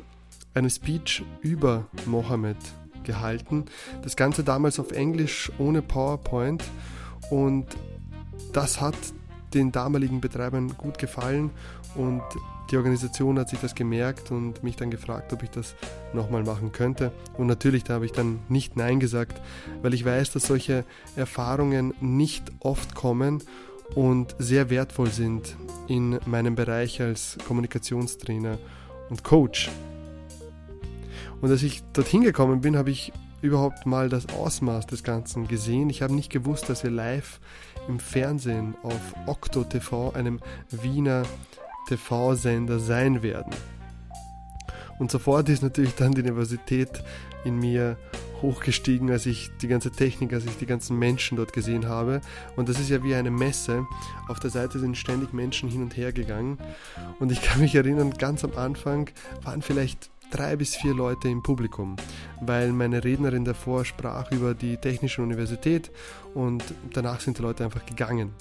eine 0.57 0.69
Speech 0.69 1.23
über 1.41 1.85
Mohammed 2.05 2.57
gehalten. 3.03 3.65
Das 4.01 4.15
Ganze 4.15 4.43
damals 4.43 4.79
auf 4.79 4.91
Englisch 4.91 5.51
ohne 5.59 5.81
PowerPoint 5.81 6.63
und 7.29 7.67
das 8.53 8.81
hat 8.81 8.95
den 9.53 9.71
damaligen 9.71 10.19
Betreibern 10.19 10.75
gut 10.75 10.97
gefallen 10.97 11.51
und 11.95 12.23
die 12.71 12.75
Organisation 12.75 13.39
hat 13.39 13.49
sich 13.49 13.59
das 13.59 13.75
gemerkt 13.75 14.31
und 14.31 14.61
mich 14.61 14.75
dann 14.75 14.91
gefragt, 14.91 15.31
ob 15.31 15.41
ich 15.43 15.49
das 15.49 15.75
nochmal 16.11 16.43
machen 16.43 16.73
könnte. 16.73 17.13
Und 17.37 17.47
natürlich, 17.47 17.85
da 17.85 17.93
habe 17.93 18.05
ich 18.05 18.11
dann 18.11 18.39
nicht 18.49 18.75
Nein 18.75 18.99
gesagt, 18.99 19.39
weil 19.81 19.93
ich 19.93 20.03
weiß, 20.03 20.31
dass 20.31 20.47
solche 20.47 20.83
Erfahrungen 21.15 21.93
nicht 22.01 22.51
oft 22.59 22.93
kommen 22.93 23.41
und 23.95 24.35
sehr 24.37 24.69
wertvoll 24.69 25.11
sind 25.11 25.55
in 25.87 26.19
meinem 26.25 26.55
Bereich 26.55 27.01
als 27.01 27.37
Kommunikationstrainer 27.47 28.57
und 29.09 29.23
Coach. 29.23 29.69
Und 31.41 31.51
als 31.51 31.63
ich 31.63 31.83
dorthin 31.93 32.23
gekommen 32.23 32.61
bin, 32.61 32.77
habe 32.77 32.89
ich 32.89 33.13
überhaupt 33.41 33.85
mal 33.85 34.09
das 34.09 34.29
Ausmaß 34.29 34.87
des 34.87 35.03
Ganzen 35.03 35.47
gesehen. 35.47 35.89
Ich 35.89 36.01
habe 36.01 36.13
nicht 36.13 36.31
gewusst, 36.31 36.69
dass 36.69 36.83
wir 36.83 36.91
live 36.91 37.39
im 37.87 37.99
Fernsehen 37.99 38.75
auf 38.83 39.13
Okto 39.25 39.63
TV, 39.63 40.11
einem 40.13 40.39
Wiener 40.71 41.23
TV-Sender, 41.87 42.79
sein 42.79 43.21
werden. 43.21 43.53
Und 44.99 45.11
sofort 45.11 45.47
ist 45.49 45.61
natürlich 45.61 45.93
dann 45.95 46.13
die 46.13 46.23
Nervosität 46.23 47.03
in 47.45 47.59
mir 47.59 47.97
hochgestiegen, 48.41 49.09
als 49.11 49.25
ich 49.25 49.51
die 49.61 49.67
ganze 49.67 49.91
Technik, 49.91 50.33
als 50.33 50.45
ich 50.45 50.57
die 50.57 50.65
ganzen 50.65 50.97
Menschen 50.97 51.37
dort 51.37 51.53
gesehen 51.53 51.87
habe. 51.87 52.21
Und 52.55 52.69
das 52.69 52.79
ist 52.79 52.89
ja 52.89 53.03
wie 53.03 53.15
eine 53.15 53.31
Messe. 53.31 53.85
Auf 54.27 54.39
der 54.39 54.49
Seite 54.49 54.79
sind 54.79 54.97
ständig 54.97 55.33
Menschen 55.33 55.69
hin 55.69 55.81
und 55.81 55.97
her 55.97 56.11
gegangen. 56.11 56.57
Und 57.19 57.31
ich 57.31 57.41
kann 57.41 57.61
mich 57.61 57.75
erinnern, 57.75 58.11
ganz 58.11 58.43
am 58.43 58.55
Anfang 58.55 59.09
waren 59.43 59.61
vielleicht 59.61 60.09
drei 60.31 60.55
bis 60.55 60.75
vier 60.75 60.93
Leute 60.93 61.27
im 61.29 61.41
Publikum, 61.41 61.95
weil 62.41 62.71
meine 62.71 63.03
Rednerin 63.03 63.45
davor 63.45 63.85
sprach 63.85 64.31
über 64.31 64.53
die 64.53 64.77
Technische 64.77 65.21
Universität 65.21 65.91
und 66.33 66.63
danach 66.93 67.19
sind 67.21 67.37
die 67.37 67.41
Leute 67.41 67.63
einfach 67.63 67.85
gegangen. 67.85 68.33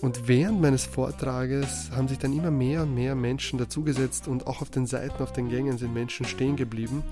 Und 0.00 0.28
während 0.28 0.60
meines 0.60 0.84
Vortrages 0.84 1.90
haben 1.90 2.06
sich 2.06 2.18
dann 2.18 2.32
immer 2.32 2.52
mehr 2.52 2.82
und 2.82 2.94
mehr 2.94 3.16
Menschen 3.16 3.58
dazugesetzt 3.58 4.28
und 4.28 4.46
auch 4.46 4.62
auf 4.62 4.70
den 4.70 4.86
Seiten, 4.86 5.22
auf 5.22 5.32
den 5.32 5.48
Gängen 5.48 5.76
sind 5.76 5.92
Menschen 5.92 6.24
stehen 6.24 6.54
geblieben. 6.54 7.02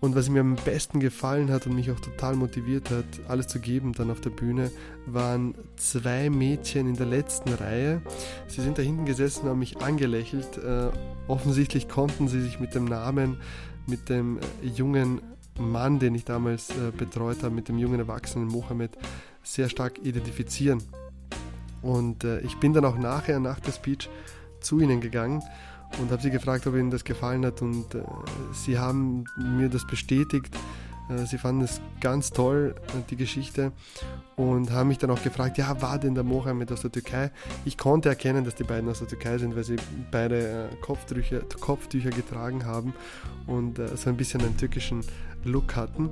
Und 0.00 0.14
was 0.14 0.28
mir 0.28 0.40
am 0.40 0.54
besten 0.54 1.00
gefallen 1.00 1.50
hat 1.50 1.66
und 1.66 1.74
mich 1.74 1.90
auch 1.90 1.98
total 1.98 2.36
motiviert 2.36 2.90
hat, 2.90 3.04
alles 3.26 3.48
zu 3.48 3.58
geben 3.58 3.92
dann 3.94 4.10
auf 4.10 4.20
der 4.20 4.30
Bühne, 4.30 4.70
waren 5.06 5.54
zwei 5.76 6.30
Mädchen 6.30 6.88
in 6.88 6.94
der 6.94 7.06
letzten 7.06 7.52
Reihe. 7.52 8.00
Sie 8.46 8.60
sind 8.60 8.78
da 8.78 8.82
hinten 8.82 9.06
gesessen 9.06 9.42
und 9.42 9.50
haben 9.50 9.58
mich 9.58 9.78
angelächelt. 9.78 10.58
Äh, 10.58 10.90
offensichtlich 11.26 11.88
konnten 11.88 12.28
sie 12.28 12.40
sich 12.40 12.60
mit 12.60 12.74
dem 12.76 12.84
Namen, 12.84 13.38
mit 13.88 14.08
dem 14.08 14.38
äh, 14.38 14.66
jungen 14.68 15.20
Mann, 15.58 15.98
den 15.98 16.14
ich 16.14 16.24
damals 16.24 16.70
äh, 16.70 16.92
betreut 16.96 17.42
habe, 17.42 17.54
mit 17.54 17.68
dem 17.68 17.78
jungen 17.78 17.98
Erwachsenen 17.98 18.46
Mohammed, 18.46 18.96
sehr 19.42 19.68
stark 19.68 19.98
identifizieren. 20.04 20.80
Und 21.82 22.22
äh, 22.22 22.40
ich 22.40 22.56
bin 22.58 22.72
dann 22.72 22.84
auch 22.84 22.98
nachher, 22.98 23.40
nach 23.40 23.58
der 23.58 23.72
Speech, 23.72 24.08
zu 24.60 24.80
ihnen 24.80 25.00
gegangen 25.00 25.42
und 26.00 26.10
habe 26.10 26.22
sie 26.22 26.30
gefragt, 26.30 26.66
ob 26.66 26.74
ihnen 26.74 26.90
das 26.90 27.04
gefallen 27.04 27.44
hat 27.44 27.62
und 27.62 27.94
äh, 27.94 28.02
sie 28.52 28.78
haben 28.78 29.24
mir 29.36 29.68
das 29.68 29.86
bestätigt. 29.86 30.54
Äh, 31.08 31.26
sie 31.26 31.38
fanden 31.38 31.62
es 31.62 31.80
ganz 32.00 32.30
toll, 32.30 32.74
äh, 32.88 33.02
die 33.10 33.16
Geschichte 33.16 33.72
und 34.36 34.70
haben 34.70 34.88
mich 34.88 34.98
dann 34.98 35.10
auch 35.10 35.22
gefragt, 35.22 35.58
ja, 35.58 35.80
war 35.80 35.98
denn 35.98 36.14
der 36.14 36.24
Mohammed 36.24 36.70
aus 36.72 36.82
der 36.82 36.92
Türkei? 36.92 37.30
Ich 37.64 37.78
konnte 37.78 38.08
erkennen, 38.08 38.44
dass 38.44 38.54
die 38.54 38.64
beiden 38.64 38.88
aus 38.88 38.98
der 38.98 39.08
Türkei 39.08 39.38
sind, 39.38 39.56
weil 39.56 39.64
sie 39.64 39.76
beide 40.10 40.70
äh, 40.70 40.76
Kopftücher, 40.80 41.40
Kopftücher 41.60 42.10
getragen 42.10 42.64
haben 42.64 42.92
und 43.46 43.80
so 43.96 44.10
ein 44.10 44.16
bisschen 44.16 44.42
einen 44.42 44.56
türkischen 44.56 45.02
Look 45.44 45.74
hatten. 45.76 46.10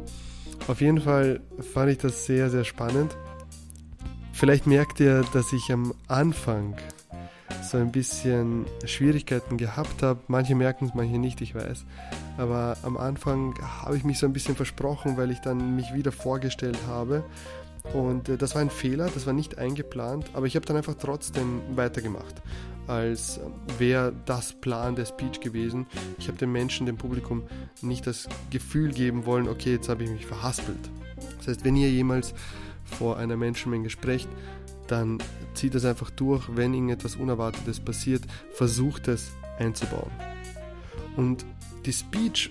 Auf 0.69 0.81
jeden 0.81 1.01
Fall 1.01 1.41
fand 1.75 1.91
ich 1.91 1.99
das 1.99 2.25
sehr, 2.25 2.51
sehr 2.51 2.65
spannend. 2.65 3.17
Vielleicht 4.33 4.67
merkt 4.67 5.01
ihr, 5.01 5.25
dass 5.33 5.53
ich 5.53 5.71
am 5.73 5.95
Anfang 6.09 6.77
so 7.63 7.79
ein 7.79 7.93
bisschen 7.93 8.67
Schwierigkeiten 8.85 9.57
gehabt 9.57 10.03
habe. 10.03 10.21
Manche 10.29 10.55
merken 10.55 10.87
es, 10.87 10.95
manche 10.95 11.19
nicht, 11.19 11.41
ich 11.41 11.55
weiß. 11.55 11.85
Aber 12.39 12.77
am 12.83 12.97
Anfang 12.97 13.55
habe 13.83 13.97
ich 13.97 14.05
mich 14.05 14.19
so 14.19 14.27
ein 14.27 14.33
bisschen 14.33 14.57
versprochen, 14.57 15.17
weil 15.17 15.31
ich 15.31 15.41
dann 15.41 15.77
mich 15.77 15.95
wieder 15.95 16.13
vorgestellt 16.13 16.79
habe. 16.89 17.25
Und 17.93 18.29
äh, 18.29 18.37
das 18.37 18.55
war 18.55 18.63
ein 18.63 18.71
Fehler, 18.71 19.09
das 19.13 19.27
war 19.27 19.33
nicht 19.33 19.59
eingeplant, 19.59 20.31
aber 20.33 20.47
ich 20.47 20.57
habe 20.57 20.67
dann 20.67 20.77
einfach 20.77 20.97
trotzdem 20.99 21.61
weitergemacht, 21.77 22.43
als 22.87 23.41
wäre 23.79 24.13
das 24.25 24.53
Plan 24.53 24.97
der 24.97 25.07
Speech 25.07 25.41
gewesen. 25.41 25.87
Ich 26.19 26.29
habe 26.29 26.39
den 26.39 26.51
Menschen, 26.51 26.87
dem 26.87 26.97
Publikum 26.97 27.45
nicht 27.83 28.07
das 28.07 28.29
Gefühl 28.51 28.93
geben 28.93 29.27
wollen, 29.27 29.49
okay, 29.49 29.73
jetzt 29.73 29.89
habe 29.89 30.05
ich 30.05 30.11
mich 30.11 30.27
verhaspelt. 30.27 30.91
Das 31.39 31.49
heißt, 31.49 31.65
wenn 31.65 31.77
ihr 31.77 31.91
jemals 31.91 32.35
vor 32.85 33.17
einer 33.17 33.37
Menschenmenge 33.37 33.91
sprecht, 33.91 34.29
dann 34.89 35.19
zieht 35.55 35.75
es 35.75 35.85
einfach 35.85 36.11
durch, 36.11 36.45
wenn 36.55 36.75
irgendetwas 36.75 37.17
Unerwartetes 37.17 37.81
passiert, 37.81 38.23
versucht 38.53 39.09
es 39.09 39.33
einzubauen. 39.59 40.11
Und 41.17 41.45
die 41.85 41.93
Speech 41.93 42.51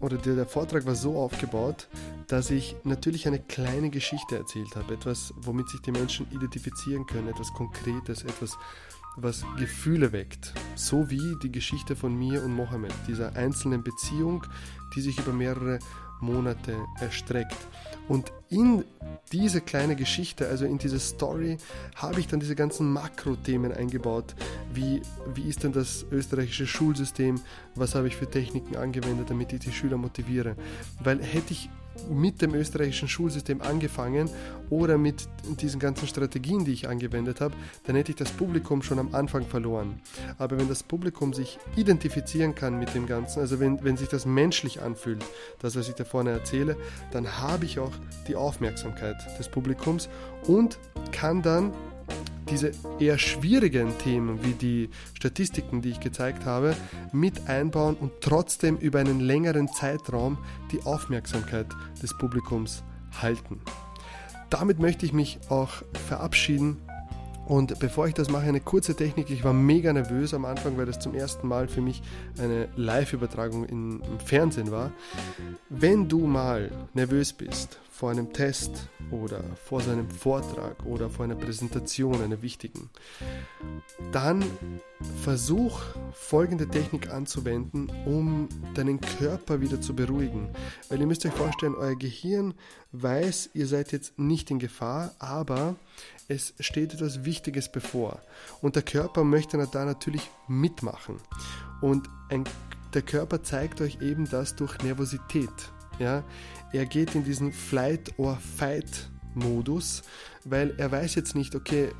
oder 0.00 0.18
der, 0.18 0.46
Vortrag 0.46 0.86
war 0.86 0.94
so 0.94 1.18
aufgebaut, 1.18 1.88
dass 2.28 2.50
ich 2.50 2.76
natürlich 2.84 3.26
eine 3.26 3.38
kleine 3.38 3.90
Geschichte 3.90 4.36
erzählt 4.36 4.76
habe, 4.76 4.94
etwas, 4.94 5.32
womit 5.36 5.68
sich 5.70 5.80
die 5.80 5.92
Menschen 5.92 6.26
identifizieren 6.30 7.06
können, 7.06 7.28
etwas 7.28 7.52
Konkretes, 7.54 8.22
etwas, 8.22 8.58
was 9.16 9.44
Gefühle 9.58 10.12
weckt. 10.12 10.52
So 10.74 11.08
wie 11.10 11.36
die 11.42 11.50
Geschichte 11.50 11.96
von 11.96 12.14
mir 12.14 12.44
und 12.44 12.54
Mohammed, 12.54 12.92
dieser 13.08 13.34
einzelnen 13.34 13.82
Beziehung, 13.82 14.44
die 14.94 15.00
sich 15.00 15.18
über 15.18 15.32
mehrere 15.32 15.78
Monate 16.20 16.76
erstreckt. 17.00 17.56
Und 18.08 18.32
in 18.48 18.84
diese 19.32 19.60
kleine 19.60 19.96
Geschichte, 19.96 20.48
also 20.48 20.64
in 20.64 20.78
diese 20.78 21.00
Story, 21.00 21.58
habe 21.96 22.20
ich 22.20 22.28
dann 22.28 22.40
diese 22.40 22.54
ganzen 22.54 22.92
Makrothemen 22.92 23.72
eingebaut. 23.72 24.34
Wie, 24.72 25.02
wie 25.34 25.48
ist 25.48 25.64
denn 25.64 25.72
das 25.72 26.06
österreichische 26.10 26.66
Schulsystem? 26.66 27.40
Was 27.74 27.94
habe 27.94 28.06
ich 28.06 28.16
für 28.16 28.30
Techniken 28.30 28.76
angewendet, 28.76 29.30
damit 29.30 29.52
ich 29.52 29.60
die 29.60 29.72
Schüler 29.72 29.96
motiviere? 29.96 30.54
Weil 31.02 31.20
hätte 31.22 31.52
ich 31.52 31.68
mit 32.10 32.42
dem 32.42 32.54
österreichischen 32.54 33.08
Schulsystem 33.08 33.60
angefangen 33.62 34.28
oder 34.70 34.98
mit 34.98 35.28
diesen 35.60 35.80
ganzen 35.80 36.08
Strategien, 36.08 36.64
die 36.64 36.72
ich 36.72 36.88
angewendet 36.88 37.40
habe, 37.40 37.54
dann 37.84 37.96
hätte 37.96 38.12
ich 38.12 38.16
das 38.16 38.30
Publikum 38.30 38.82
schon 38.82 38.98
am 38.98 39.14
Anfang 39.14 39.44
verloren. 39.46 40.00
Aber 40.38 40.58
wenn 40.58 40.68
das 40.68 40.82
Publikum 40.82 41.32
sich 41.32 41.58
identifizieren 41.76 42.54
kann 42.54 42.78
mit 42.78 42.94
dem 42.94 43.06
Ganzen, 43.06 43.40
also 43.40 43.60
wenn, 43.60 43.82
wenn 43.84 43.96
sich 43.96 44.08
das 44.08 44.26
menschlich 44.26 44.82
anfühlt, 44.82 45.24
das, 45.60 45.76
was 45.76 45.88
ich 45.88 45.94
da 45.94 46.04
vorne 46.04 46.30
erzähle, 46.30 46.76
dann 47.12 47.40
habe 47.40 47.64
ich 47.64 47.78
auch 47.78 47.92
die 48.28 48.36
Aufmerksamkeit 48.36 49.16
des 49.38 49.48
Publikums 49.48 50.08
und 50.46 50.78
kann 51.12 51.42
dann 51.42 51.72
diese 52.50 52.72
eher 52.98 53.18
schwierigen 53.18 53.96
Themen 53.98 54.44
wie 54.44 54.52
die 54.52 54.90
Statistiken, 55.14 55.82
die 55.82 55.90
ich 55.90 56.00
gezeigt 56.00 56.44
habe, 56.44 56.76
mit 57.12 57.48
einbauen 57.48 57.96
und 57.96 58.12
trotzdem 58.20 58.76
über 58.76 59.00
einen 59.00 59.20
längeren 59.20 59.68
Zeitraum 59.68 60.38
die 60.72 60.82
Aufmerksamkeit 60.82 61.66
des 62.02 62.16
Publikums 62.16 62.82
halten. 63.20 63.60
Damit 64.50 64.78
möchte 64.78 65.06
ich 65.06 65.12
mich 65.12 65.38
auch 65.48 65.82
verabschieden. 66.08 66.78
Und 67.46 67.78
bevor 67.78 68.08
ich 68.08 68.14
das 68.14 68.28
mache, 68.28 68.46
eine 68.46 68.60
kurze 68.60 68.96
Technik. 68.96 69.30
Ich 69.30 69.44
war 69.44 69.52
mega 69.52 69.92
nervös 69.92 70.34
am 70.34 70.44
Anfang, 70.44 70.76
weil 70.76 70.86
das 70.86 70.98
zum 70.98 71.14
ersten 71.14 71.46
Mal 71.46 71.68
für 71.68 71.80
mich 71.80 72.02
eine 72.38 72.68
Live-Übertragung 72.76 73.64
im 73.64 74.02
Fernsehen 74.24 74.72
war. 74.72 74.90
Wenn 75.68 76.08
du 76.08 76.26
mal 76.26 76.70
nervös 76.94 77.32
bist 77.32 77.78
vor 77.96 78.10
einem 78.10 78.32
Test 78.32 78.90
oder 79.10 79.42
vor 79.64 79.80
seinem 79.80 80.10
Vortrag 80.10 80.84
oder 80.84 81.08
vor 81.08 81.24
einer 81.24 81.34
Präsentation, 81.34 82.20
einer 82.20 82.42
wichtigen, 82.42 82.90
dann 84.12 84.44
versuch 85.22 85.80
folgende 86.12 86.68
Technik 86.68 87.10
anzuwenden, 87.10 87.90
um 88.04 88.48
deinen 88.74 89.00
Körper 89.00 89.60
wieder 89.60 89.80
zu 89.80 89.94
beruhigen. 89.94 90.50
Weil 90.88 91.00
ihr 91.00 91.06
müsst 91.06 91.24
euch 91.24 91.32
vorstellen, 91.32 91.74
euer 91.74 91.96
Gehirn 91.96 92.54
weiß, 92.92 93.50
ihr 93.54 93.66
seid 93.66 93.92
jetzt 93.92 94.18
nicht 94.18 94.50
in 94.50 94.58
Gefahr, 94.58 95.14
aber 95.18 95.76
es 96.28 96.54
steht 96.60 96.94
etwas 96.94 97.24
Wichtiges 97.24 97.70
bevor. 97.70 98.20
Und 98.60 98.76
der 98.76 98.82
Körper 98.82 99.24
möchte 99.24 99.58
da 99.70 99.84
natürlich 99.84 100.30
mitmachen. 100.48 101.16
Und 101.80 102.08
ein, 102.30 102.44
der 102.94 103.02
Körper 103.02 103.42
zeigt 103.42 103.80
euch 103.80 104.00
eben 104.00 104.28
das 104.28 104.56
durch 104.56 104.78
Nervosität. 104.82 105.50
Ja, 105.98 106.24
er 106.72 106.84
geht 106.84 107.14
in 107.14 107.24
diesen 107.24 107.52
Flight 107.52 108.18
or 108.18 108.36
Fight 108.36 109.10
Modus, 109.34 110.02
weil 110.44 110.74
er 110.78 110.90
weiß 110.90 111.14
jetzt 111.14 111.34
nicht, 111.34 111.54
okay, 111.54 111.90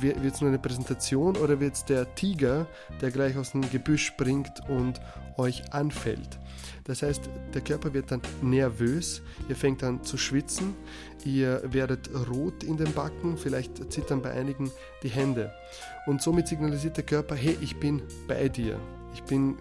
wird 0.00 0.34
es 0.34 0.40
nur 0.40 0.50
eine 0.50 0.58
Präsentation 0.58 1.36
oder 1.36 1.60
wird 1.60 1.74
es 1.74 1.84
der 1.84 2.14
Tiger, 2.14 2.66
der 3.00 3.10
gleich 3.10 3.36
aus 3.36 3.52
dem 3.52 3.68
Gebüsch 3.70 4.06
springt 4.06 4.60
und 4.68 5.00
euch 5.36 5.72
anfällt? 5.72 6.38
Das 6.84 7.02
heißt, 7.02 7.28
der 7.54 7.60
Körper 7.62 7.94
wird 7.94 8.10
dann 8.10 8.20
nervös, 8.42 9.22
ihr 9.48 9.56
fängt 9.56 9.82
an 9.82 10.02
zu 10.04 10.16
schwitzen, 10.16 10.74
ihr 11.28 11.62
werdet 11.64 12.10
rot 12.30 12.64
in 12.64 12.76
den 12.76 12.92
Backen, 12.92 13.36
vielleicht 13.36 13.92
zittern 13.92 14.22
bei 14.22 14.30
einigen 14.32 14.70
die 15.02 15.08
Hände. 15.08 15.52
Und 16.06 16.22
somit 16.22 16.48
signalisiert 16.48 16.96
der 16.96 17.04
Körper, 17.04 17.34
hey, 17.34 17.56
ich 17.60 17.78
bin 17.78 18.02
bei 18.26 18.48
dir. 18.48 18.78
Ich 19.14 19.22
bin 19.22 19.56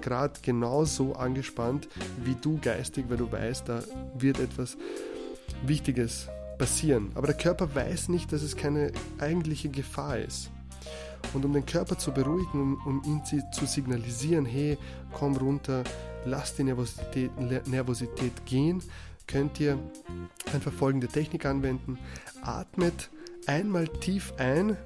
gerade 0.00 0.40
genauso 0.42 1.14
angespannt 1.14 1.88
wie 2.24 2.36
du 2.40 2.58
geistig, 2.60 3.06
weil 3.08 3.16
du 3.16 3.30
weißt, 3.30 3.68
da 3.68 3.82
wird 4.14 4.38
etwas 4.38 4.76
Wichtiges 5.66 6.28
passieren. 6.58 7.10
Aber 7.14 7.26
der 7.26 7.36
Körper 7.36 7.74
weiß 7.74 8.08
nicht, 8.08 8.32
dass 8.32 8.42
es 8.42 8.56
keine 8.56 8.92
eigentliche 9.18 9.68
Gefahr 9.68 10.18
ist. 10.18 10.50
Und 11.34 11.44
um 11.44 11.52
den 11.52 11.66
Körper 11.66 11.98
zu 11.98 12.12
beruhigen, 12.12 12.60
um, 12.60 12.80
um 12.86 13.02
ihn 13.04 13.22
zu 13.24 13.66
signalisieren, 13.66 14.46
hey, 14.46 14.78
komm 15.12 15.36
runter, 15.36 15.84
lass 16.24 16.54
die 16.56 16.64
Nervosität, 16.64 17.30
Nervosität 17.66 18.46
gehen, 18.46 18.82
könnt 19.26 19.60
ihr 19.60 19.78
einfach 20.52 20.72
folgende 20.72 21.08
Technik 21.08 21.46
anwenden. 21.46 21.98
Atmet 22.42 23.10
einmal 23.46 23.88
tief 23.88 24.32
ein, 24.38 24.76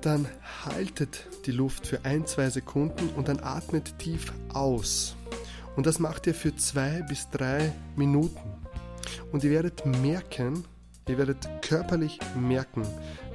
dann 0.00 0.28
haltet 0.64 1.26
die 1.46 1.52
Luft 1.52 1.86
für 1.86 2.04
ein, 2.04 2.26
zwei 2.26 2.50
Sekunden 2.50 3.08
und 3.10 3.28
dann 3.28 3.40
atmet 3.40 3.98
tief 3.98 4.32
aus. 4.52 5.16
Und 5.76 5.86
das 5.86 5.98
macht 5.98 6.26
ihr 6.26 6.34
für 6.34 6.54
zwei 6.56 7.02
bis 7.02 7.30
drei 7.30 7.72
Minuten. 7.96 8.38
Und 9.32 9.44
ihr 9.44 9.50
werdet 9.50 9.86
merken, 9.86 10.64
ihr 11.08 11.18
werdet 11.18 11.48
körperlich 11.62 12.18
merken, 12.38 12.82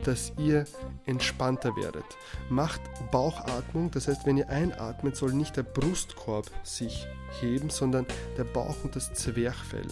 dass 0.03 0.33
ihr 0.37 0.65
entspannter 1.05 1.75
werdet. 1.75 2.05
Macht 2.49 2.81
Bauchatmung, 3.11 3.91
das 3.91 4.07
heißt, 4.07 4.25
wenn 4.25 4.37
ihr 4.37 4.49
einatmet, 4.49 5.15
soll 5.15 5.33
nicht 5.33 5.57
der 5.57 5.63
Brustkorb 5.63 6.49
sich 6.63 7.07
heben, 7.41 7.69
sondern 7.69 8.05
der 8.37 8.43
Bauch 8.43 8.75
und 8.83 8.95
das 8.95 9.13
Zwerchfell, 9.13 9.87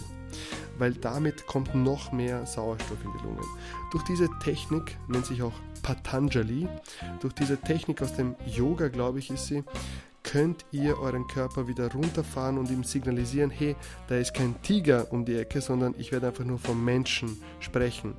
weil 0.78 0.92
damit 0.94 1.46
kommt 1.46 1.74
noch 1.74 2.12
mehr 2.12 2.46
Sauerstoff 2.46 2.98
in 3.04 3.12
die 3.18 3.24
Lungen. 3.24 3.44
Durch 3.90 4.04
diese 4.04 4.28
Technik, 4.40 4.96
nennt 5.08 5.26
sich 5.26 5.42
auch 5.42 5.54
Patanjali, 5.82 6.68
durch 7.20 7.34
diese 7.34 7.58
Technik 7.58 8.02
aus 8.02 8.14
dem 8.14 8.36
Yoga, 8.46 8.88
glaube 8.88 9.18
ich, 9.18 9.30
ist 9.30 9.46
sie, 9.46 9.64
könnt 10.22 10.64
ihr 10.70 10.98
euren 10.98 11.26
Körper 11.26 11.66
wieder 11.66 11.92
runterfahren 11.92 12.58
und 12.58 12.70
ihm 12.70 12.84
signalisieren, 12.84 13.50
hey, 13.50 13.76
da 14.08 14.16
ist 14.16 14.34
kein 14.34 14.60
Tiger 14.62 15.10
um 15.10 15.24
die 15.24 15.36
Ecke, 15.36 15.60
sondern 15.60 15.94
ich 15.98 16.12
werde 16.12 16.28
einfach 16.28 16.44
nur 16.44 16.58
vom 16.58 16.84
Menschen 16.84 17.42
sprechen. 17.60 18.14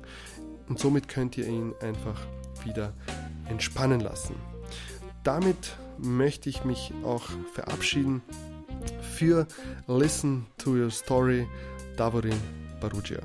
Und 0.68 0.78
somit 0.78 1.08
könnt 1.08 1.36
ihr 1.36 1.46
ihn 1.46 1.74
einfach 1.80 2.20
wieder 2.64 2.92
entspannen 3.48 4.00
lassen. 4.00 4.34
Damit 5.22 5.76
möchte 5.98 6.48
ich 6.48 6.64
mich 6.64 6.92
auch 7.04 7.24
verabschieden 7.52 8.22
für 9.16 9.46
Listen 9.86 10.46
to 10.58 10.72
Your 10.72 10.90
Story, 10.90 11.46
Davorin 11.96 12.40
Barugia. 12.80 13.20